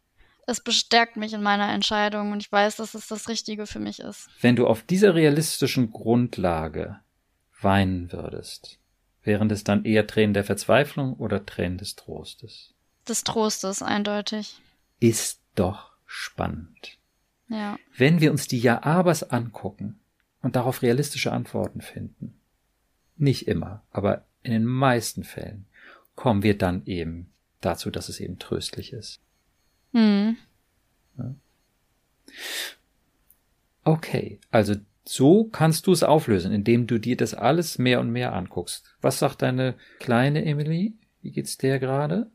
[0.46, 4.00] Es bestärkt mich in meiner Entscheidung und ich weiß, dass es das Richtige für mich
[4.00, 4.28] ist.
[4.42, 7.00] Wenn du auf dieser realistischen Grundlage
[7.62, 8.78] weinen würdest,
[9.22, 12.74] wären es dann eher Tränen der Verzweiflung oder Tränen des Trostes?
[13.08, 14.60] Des Trostes, eindeutig.
[15.00, 16.98] Ist doch spannend.
[17.48, 17.78] Ja.
[17.96, 19.98] Wenn wir uns die Ja-Abers angucken
[20.44, 22.34] und darauf realistische Antworten finden,
[23.16, 25.66] nicht immer, aber in den meisten Fällen,
[26.14, 29.20] kommen wir dann eben dazu, dass es eben tröstlich ist.
[29.92, 30.36] Hm.
[33.84, 34.74] Okay, also
[35.04, 38.96] so kannst du es auflösen, indem du dir das alles mehr und mehr anguckst.
[39.00, 40.94] Was sagt deine kleine Emily?
[41.22, 42.30] Wie geht's der gerade?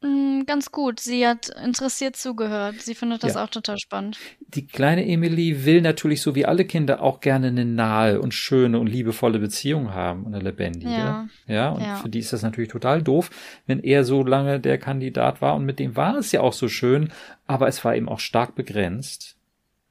[0.00, 1.00] Mm, Ganz gut.
[1.00, 2.80] Sie hat interessiert zugehört.
[2.80, 3.44] Sie findet das Ja.
[3.44, 4.18] auch total spannend.
[4.40, 8.78] Die kleine Emily will natürlich so wie alle Kinder auch gerne eine nahe und schöne
[8.78, 10.90] und liebevolle Beziehung haben und eine lebendige.
[10.92, 11.28] Ja.
[11.46, 11.96] Ja, und Ja.
[11.96, 13.30] für die ist das natürlich total doof,
[13.66, 16.68] wenn er so lange der Kandidat war und mit dem war es ja auch so
[16.68, 17.12] schön,
[17.46, 19.36] aber es war eben auch stark begrenzt.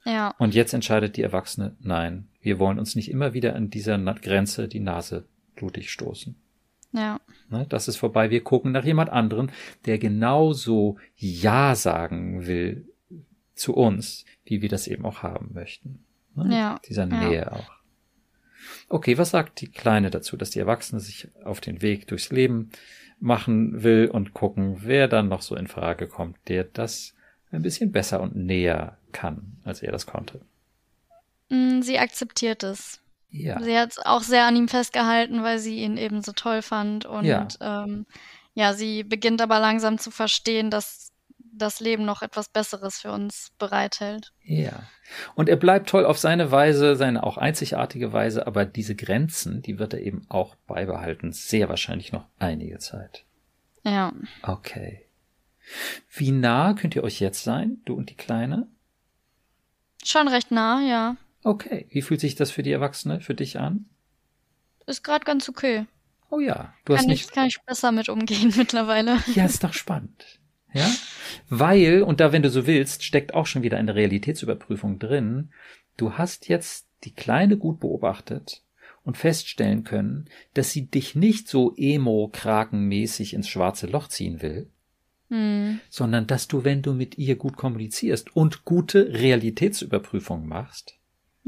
[0.06, 0.34] Ja.
[0.40, 4.70] Und jetzt entscheidet die Erwachsene, nein, wir wollen uns nicht immer wieder an dieser Grenze
[4.70, 6.36] die Nase blutig stoßen.
[6.92, 7.20] Ja.
[7.50, 8.30] Ne, das ist vorbei.
[8.30, 9.52] Wir gucken nach jemand anderen,
[9.86, 12.88] der genauso Ja sagen will
[13.56, 16.06] zu uns, wie wir das eben auch haben möchten.
[16.36, 16.56] Ne?
[16.56, 17.28] Ja, Dieser ja.
[17.28, 17.72] Nähe auch.
[18.90, 22.72] Okay, was sagt die Kleine dazu, dass die Erwachsene sich auf den Weg durchs Leben
[23.20, 27.14] machen will und gucken, wer dann noch so in Frage kommt, der das
[27.52, 30.42] ein bisschen besser und näher kann, als er das konnte.
[31.50, 33.02] Mm, Sie akzeptiert es.
[33.30, 33.62] Ja.
[33.62, 37.06] Sie hat auch sehr an ihm festgehalten, weil sie ihn eben so toll fand.
[37.06, 37.48] Und Ja.
[37.62, 38.06] ähm,
[38.54, 43.52] ja, sie beginnt aber langsam zu verstehen, dass das Leben noch etwas Besseres für uns
[43.58, 44.32] bereithält.
[44.44, 44.84] Ja.
[45.36, 49.80] Und er bleibt toll auf seine Weise, seine auch einzigartige Weise, aber diese Grenzen, die
[49.80, 53.24] wird er eben auch beibehalten, sehr wahrscheinlich noch einige Zeit.
[53.84, 54.14] Ja.
[54.44, 55.06] Okay.
[56.14, 58.68] Wie nah könnt ihr euch jetzt sein, du und die Kleine?
[60.04, 61.16] Schon recht nah, ja.
[61.44, 61.88] Okay.
[61.90, 63.86] Wie fühlt sich das für die Erwachsene, für dich an?
[64.86, 65.86] Ist gerade ganz okay.
[66.30, 67.26] Oh ja, du hast Kann nicht.
[67.26, 69.18] ich, kann ich besser mit umgehen mittlerweile.
[69.34, 70.40] Ja, ist doch spannend.
[70.74, 70.90] Ja?
[71.50, 75.52] Weil, und da, wenn du so willst, steckt auch schon wieder eine Realitätsüberprüfung drin.
[75.96, 78.64] Du hast jetzt die Kleine gut beobachtet
[79.04, 84.70] und feststellen können, dass sie dich nicht so emo-krakenmäßig ins schwarze Loch ziehen will,
[85.30, 85.80] Hm.
[85.90, 90.97] sondern dass du, wenn du mit ihr gut kommunizierst und gute Realitätsüberprüfung machst,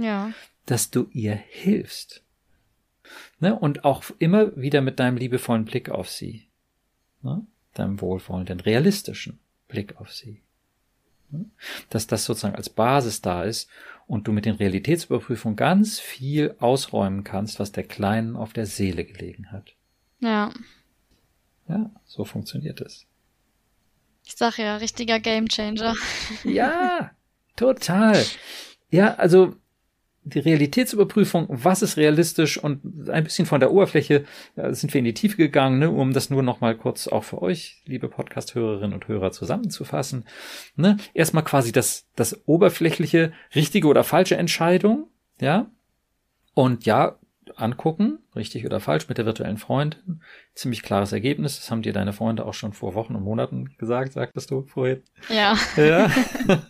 [0.01, 0.31] Ja.
[0.65, 2.23] dass du ihr hilfst.
[3.39, 3.53] Ne?
[3.53, 6.47] Und auch immer wieder mit deinem liebevollen Blick auf sie.
[7.21, 7.45] Ne?
[7.73, 10.41] Deinem wohlwollenden, realistischen Blick auf sie.
[11.31, 11.45] Ne?
[11.89, 13.69] Dass das sozusagen als Basis da ist
[14.07, 19.03] und du mit den Realitätsüberprüfungen ganz viel ausräumen kannst, was der Kleinen auf der Seele
[19.03, 19.73] gelegen hat.
[20.21, 20.51] Ja.
[21.67, 23.05] Ja, so funktioniert es.
[24.25, 25.93] Ich sag ja, richtiger Gamechanger.
[26.43, 27.11] Ja,
[27.55, 28.23] total.
[28.91, 29.55] Ja, also
[30.29, 34.25] die Realitätsüberprüfung, was ist realistisch und ein bisschen von der Oberfläche
[34.55, 37.23] äh, sind wir in die Tiefe gegangen, ne, um das nur noch mal kurz auch
[37.23, 40.25] für euch, liebe Podcast-Hörerinnen und Hörer, zusammenzufassen.
[40.75, 40.97] Ne?
[41.13, 45.07] Erstmal quasi das, das oberflächliche, richtige oder falsche Entscheidung,
[45.39, 45.69] ja.
[46.53, 47.17] Und ja,
[47.57, 50.21] angucken, richtig oder falsch, mit der virtuellen Freundin.
[50.53, 51.57] Ziemlich klares Ergebnis.
[51.57, 55.03] Das haben dir deine Freunde auch schon vor Wochen und Monaten gesagt, sagtest du vorhin.
[55.29, 55.57] Ja.
[55.75, 56.09] Ja.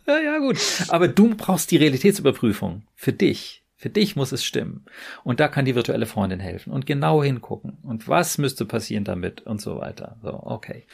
[0.08, 0.58] ja, ja, gut.
[0.90, 2.84] Aber du brauchst die Realitätsüberprüfung.
[2.96, 3.64] Für dich.
[3.76, 4.84] Für dich muss es stimmen.
[5.24, 6.74] Und da kann die virtuelle Freundin helfen.
[6.74, 7.78] Und genau hingucken.
[7.82, 9.42] Und was müsste passieren damit?
[9.42, 10.18] Und so weiter.
[10.22, 10.86] So, okay.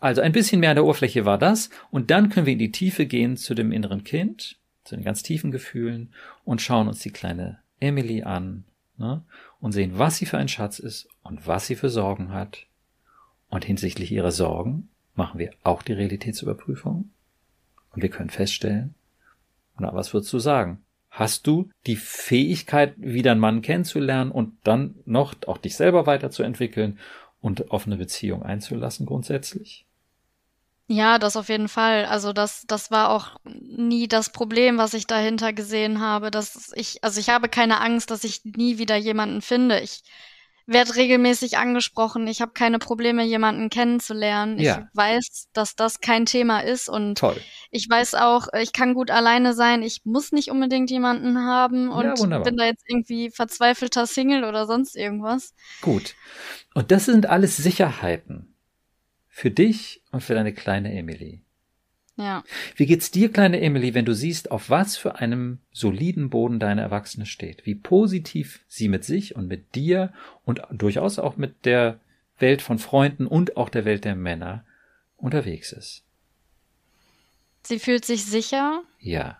[0.00, 1.70] Also ein bisschen mehr an der Oberfläche war das.
[1.90, 5.22] Und dann können wir in die Tiefe gehen zu dem inneren Kind, zu den ganz
[5.22, 6.12] tiefen Gefühlen
[6.44, 8.64] und schauen uns die kleine Emily an.
[8.98, 9.22] Ne?
[9.60, 12.66] Und sehen, was sie für ein Schatz ist und was sie für Sorgen hat.
[13.48, 17.10] Und hinsichtlich ihrer Sorgen machen wir auch die Realitätsüberprüfung.
[17.92, 18.94] Und wir können feststellen,
[19.78, 20.82] na, was würdest du sagen?
[21.10, 26.98] Hast du die Fähigkeit, wieder einen Mann kennenzulernen und dann noch auch dich selber weiterzuentwickeln
[27.40, 29.85] und auf eine Beziehung einzulassen grundsätzlich?
[30.88, 32.04] Ja, das auf jeden Fall.
[32.06, 37.02] Also das, das war auch nie das Problem, was ich dahinter gesehen habe, dass ich,
[37.02, 39.80] also ich habe keine Angst, dass ich nie wieder jemanden finde.
[39.80, 40.02] Ich
[40.66, 42.26] werde regelmäßig angesprochen.
[42.26, 44.58] Ich habe keine Probleme, jemanden kennenzulernen.
[44.58, 44.88] Ja.
[44.90, 47.40] Ich weiß, dass das kein Thema ist und Toll.
[47.70, 49.82] ich weiß auch, ich kann gut alleine sein.
[49.82, 54.66] Ich muss nicht unbedingt jemanden haben und Ja, bin da jetzt irgendwie verzweifelter Single oder
[54.66, 55.54] sonst irgendwas.
[55.82, 56.14] Gut.
[56.74, 58.55] Und das sind alles Sicherheiten.
[59.36, 61.42] Für dich und für deine kleine Emily.
[62.16, 62.42] Ja.
[62.74, 66.80] Wie geht's dir, kleine Emily, wenn du siehst, auf was für einem soliden Boden deine
[66.80, 67.66] Erwachsene steht?
[67.66, 70.10] Wie positiv sie mit sich und mit dir
[70.46, 72.00] und durchaus auch mit der
[72.38, 74.64] Welt von Freunden und auch der Welt der Männer
[75.18, 76.02] unterwegs ist?
[77.62, 79.38] Sie fühlt sich sicher, Ja.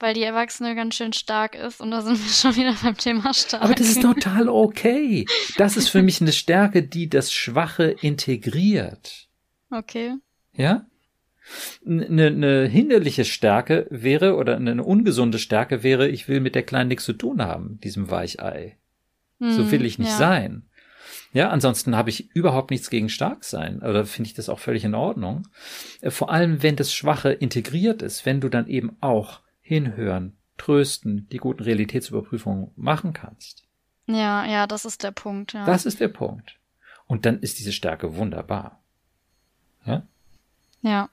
[0.00, 3.32] Weil die Erwachsene ganz schön stark ist und da sind wir schon wieder beim Thema
[3.32, 3.62] stark.
[3.62, 5.26] Aber das ist total okay.
[5.56, 9.28] Das ist für mich eine Stärke, die das Schwache integriert.
[9.70, 10.14] Okay.
[10.54, 10.86] Ja?
[11.86, 16.88] Eine, eine hinderliche Stärke wäre oder eine ungesunde Stärke wäre, ich will mit der Kleinen
[16.88, 18.76] nichts zu tun haben, diesem Weichei.
[19.38, 20.18] So Hm, will ich nicht ja.
[20.18, 20.64] sein.
[21.32, 23.82] Ja, ansonsten habe ich überhaupt nichts gegen stark sein.
[23.82, 25.48] Oder finde ich das auch völlig in Ordnung.
[26.00, 29.40] Äh, Vor allem, wenn das Schwache integriert ist, wenn du dann eben auch
[29.70, 33.62] hinhören, trösten, die guten Realitätsüberprüfungen machen kannst.
[34.08, 35.52] Ja, ja, das ist der Punkt.
[35.52, 35.64] Ja.
[35.64, 36.58] Das ist der Punkt.
[37.06, 38.82] Und dann ist diese Stärke wunderbar.
[39.86, 40.02] Ja?
[40.82, 41.08] ja.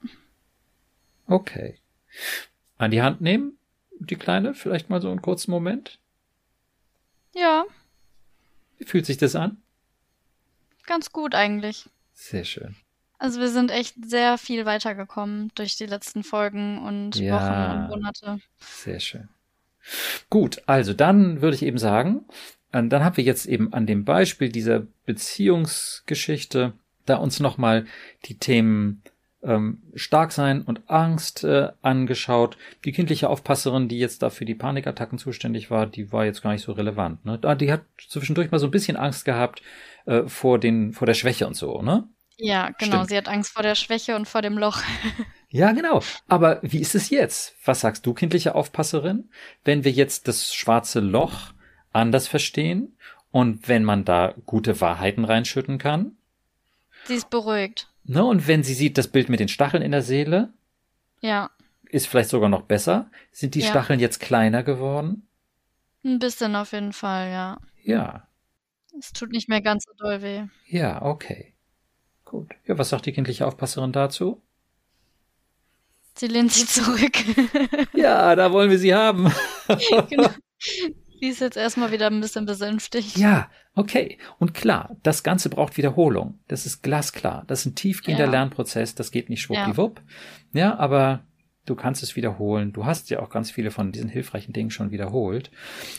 [1.28, 1.78] Okay.
[2.80, 3.60] An die Hand nehmen,
[4.00, 6.00] die Kleine, vielleicht mal so einen kurzen Moment.
[7.36, 7.66] Ja,
[8.80, 9.62] Wie fühlt sich das an?
[10.88, 11.90] ganz gut eigentlich.
[12.14, 12.76] Sehr schön.
[13.20, 17.36] Also wir sind echt sehr viel weitergekommen durch die letzten Folgen und Ja.
[17.36, 18.40] Wochen und Monate.
[18.60, 19.30] Sehr schön.
[20.30, 22.26] Gut, also dann würde ich eben sagen,
[22.72, 26.74] äh, dann haben wir jetzt eben an dem Beispiel dieser Beziehungsgeschichte
[27.06, 27.86] da uns nochmal
[28.26, 29.02] die Themen
[29.44, 32.58] ähm, Starksein und Angst äh, angeschaut.
[32.86, 36.52] Die kindliche Aufpasserin, die jetzt da für die Panikattacken zuständig war, die war jetzt gar
[36.52, 37.24] nicht so relevant.
[37.26, 37.38] Ne?
[37.40, 39.62] Da, die hat zwischendurch mal so ein bisschen Angst gehabt
[40.06, 42.08] äh, vor den vor der Schwäche und so, ne?
[42.38, 42.98] Ja, genau.
[42.98, 43.10] Stimmt.
[43.10, 44.82] Sie hat Angst vor der Schwäche und vor dem Loch.
[45.50, 46.02] Ja, genau.
[46.28, 47.56] Aber wie ist es jetzt?
[47.64, 49.30] Was sagst du, kindliche Aufpasserin,
[49.64, 51.54] wenn wir jetzt das schwarze Loch
[51.94, 52.98] anders verstehen
[53.32, 56.18] und wenn man da gute Wahrheiten reinschütten kann?
[57.06, 57.88] Sie ist beruhigt.
[58.04, 58.26] Ne?
[58.26, 60.52] Und wenn sie sieht, das Bild mit den Stacheln in der Seele
[61.22, 61.50] Ja,
[61.86, 63.10] ist vielleicht sogar noch besser.
[63.32, 63.68] Sind die Ja.
[63.70, 65.30] Stacheln jetzt kleiner geworden?
[66.04, 67.58] ein bisschen auf jeden Fall, ja.
[67.84, 68.28] Ja.
[69.00, 70.44] Es tut nicht mehr ganz so doll weh.
[70.66, 71.54] Ja, okay.
[72.30, 72.52] Gut.
[72.66, 74.42] Ja, was sagt die kindliche Aufpasserin dazu?
[76.16, 77.14] Sie lehnt sich zurück.
[77.94, 79.32] Ja, da wollen wir sie haben.
[80.10, 80.30] genau.
[80.60, 83.18] Sie ist jetzt erstmal wieder ein bisschen besänftigt.
[83.18, 84.20] Ja, okay.
[84.38, 86.40] Und klar, das Ganze braucht Wiederholung.
[86.48, 87.44] Das ist glasklar.
[87.48, 88.32] Das ist ein tiefgehender Ja.
[88.32, 88.94] Lernprozess.
[88.94, 90.02] Das geht nicht schwuppdiwupp.
[90.54, 90.78] Ja.
[90.78, 91.24] aber
[91.66, 92.72] du kannst es wiederholen.
[92.72, 95.50] Du hast ja auch ganz viele von diesen hilfreichen Dingen schon wiederholt.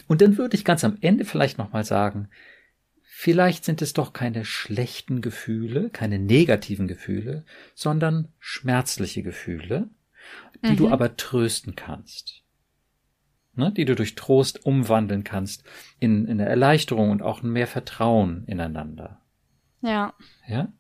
[0.07, 2.29] Und dann würde ich ganz am Ende vielleicht nochmal sagen,
[3.20, 7.44] vielleicht sind es doch keine schlechten Gefühle, keine negativen Gefühle,
[7.74, 9.88] sondern schmerzliche Gefühle,
[10.64, 10.92] die du Mhm.
[10.92, 12.44] aber trösten kannst
[13.58, 15.64] ne, die du durch Trost umwandeln kannst
[15.98, 19.20] in, in eine Erleichterung und auch mehr Vertrauen ineinander.
[19.80, 20.14] Ja,
[20.46, 20.72] Ja?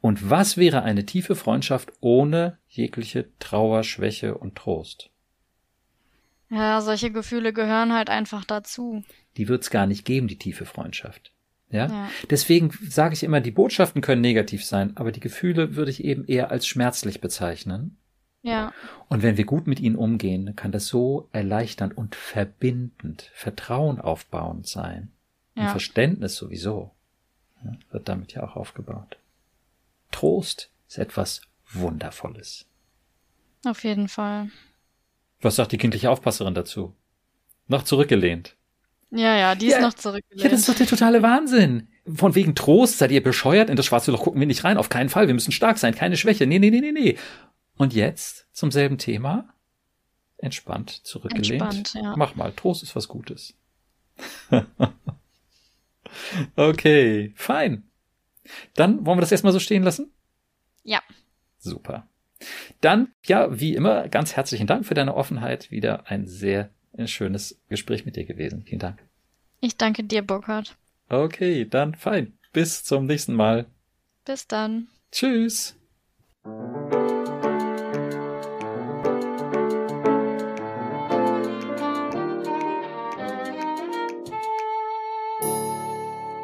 [0.00, 5.10] Und was wäre eine tiefe Freundschaft ohne jegliche Trauer, Schwäche und Trost?
[6.52, 9.04] ja, solche Gefühle gehören halt einfach dazu.
[9.36, 11.32] Die wird es gar nicht geben, die tiefe Freundschaft.
[11.70, 11.86] Ja?
[11.86, 12.10] Ja.
[12.28, 16.24] Deswegen sage ich immer, die Botschaften können negativ sein, aber die Gefühle würde ich eben
[16.26, 17.96] eher als schmerzlich bezeichnen.
[18.42, 18.72] Ja,
[19.08, 24.66] Und wenn wir gut mit ihnen umgehen, kann das so erleichternd und verbindend, Vertrauen aufbauend
[24.66, 25.10] sein.
[25.54, 26.90] Und ja, Verständnis sowieso.
[27.62, 29.18] Ja, wird damit ja auch aufgebaut.
[30.10, 31.42] Trost ist etwas
[31.72, 32.64] Wundervolles.
[33.66, 34.48] auf jeden Fall.
[35.42, 36.94] Was sagt die kindliche Aufpasserin dazu?
[37.68, 38.56] Noch zurückgelehnt.
[39.12, 40.52] Ja, ja, die Ja, ist noch Ja, zurückgelehnt.
[40.52, 41.88] das ist doch der totale Wahnsinn.
[42.12, 43.68] Von wegen Trost, seid ihr bescheuert?
[43.70, 44.76] In das schwarze Loch gucken wir nicht rein.
[44.76, 45.26] Auf keinen Fall.
[45.26, 45.94] Wir müssen stark sein.
[45.94, 46.46] Keine Schwäche.
[46.46, 47.18] Nee, nee, nee, nee, nee.
[47.76, 49.52] Und jetzt zum selben Thema.
[50.38, 51.62] Entspannt, zurückgelehnt.
[51.62, 52.14] Entspannt, ja.
[52.16, 52.52] Mach mal.
[52.52, 53.54] Trost ist was Gutes.
[56.56, 57.84] okay, fein.
[58.74, 60.12] Dann wollen wir das erstmal so stehen lassen?
[60.82, 61.02] Ja,
[61.58, 62.08] Super.
[62.80, 65.70] Dann, ja, wie immer, ganz herzlichen Dank für deine Offenheit.
[65.70, 68.62] Wieder ein sehr äh, schönes Gespräch mit dir gewesen.
[68.64, 69.02] Vielen Dank.
[69.60, 70.76] ich danke dir, Burkhard.
[71.08, 72.38] Okay, dann fein.
[72.52, 73.66] Bis zum nächsten Mal.
[74.24, 74.88] Bis dann.
[75.12, 75.76] Tschüss.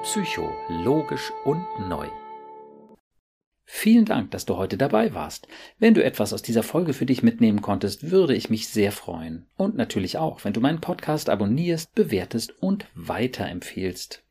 [0.03, 2.09] Psycho, logisch und neu.
[3.79, 5.49] Vielen Dank, dass du heute dabei warst.
[5.79, 9.45] Wenn du etwas aus dieser Folge für dich mitnehmen konntest, würde ich mich sehr freuen.
[9.59, 14.25] Und natürlich auch, wenn du meinen Podcast abonnierst, bewertest und weiterempfehlst.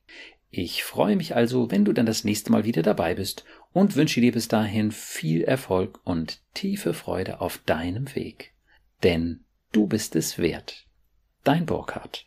[0.49, 4.19] Ich freue mich also, wenn du dann das nächste Mal wieder dabei bist und wünsche
[4.19, 8.55] dir bis dahin viel Erfolg und tiefe Freude auf deinem Weg.
[9.03, 9.41] Denn
[9.71, 10.87] du bist es wert.
[11.43, 12.25] Dein Burkhard.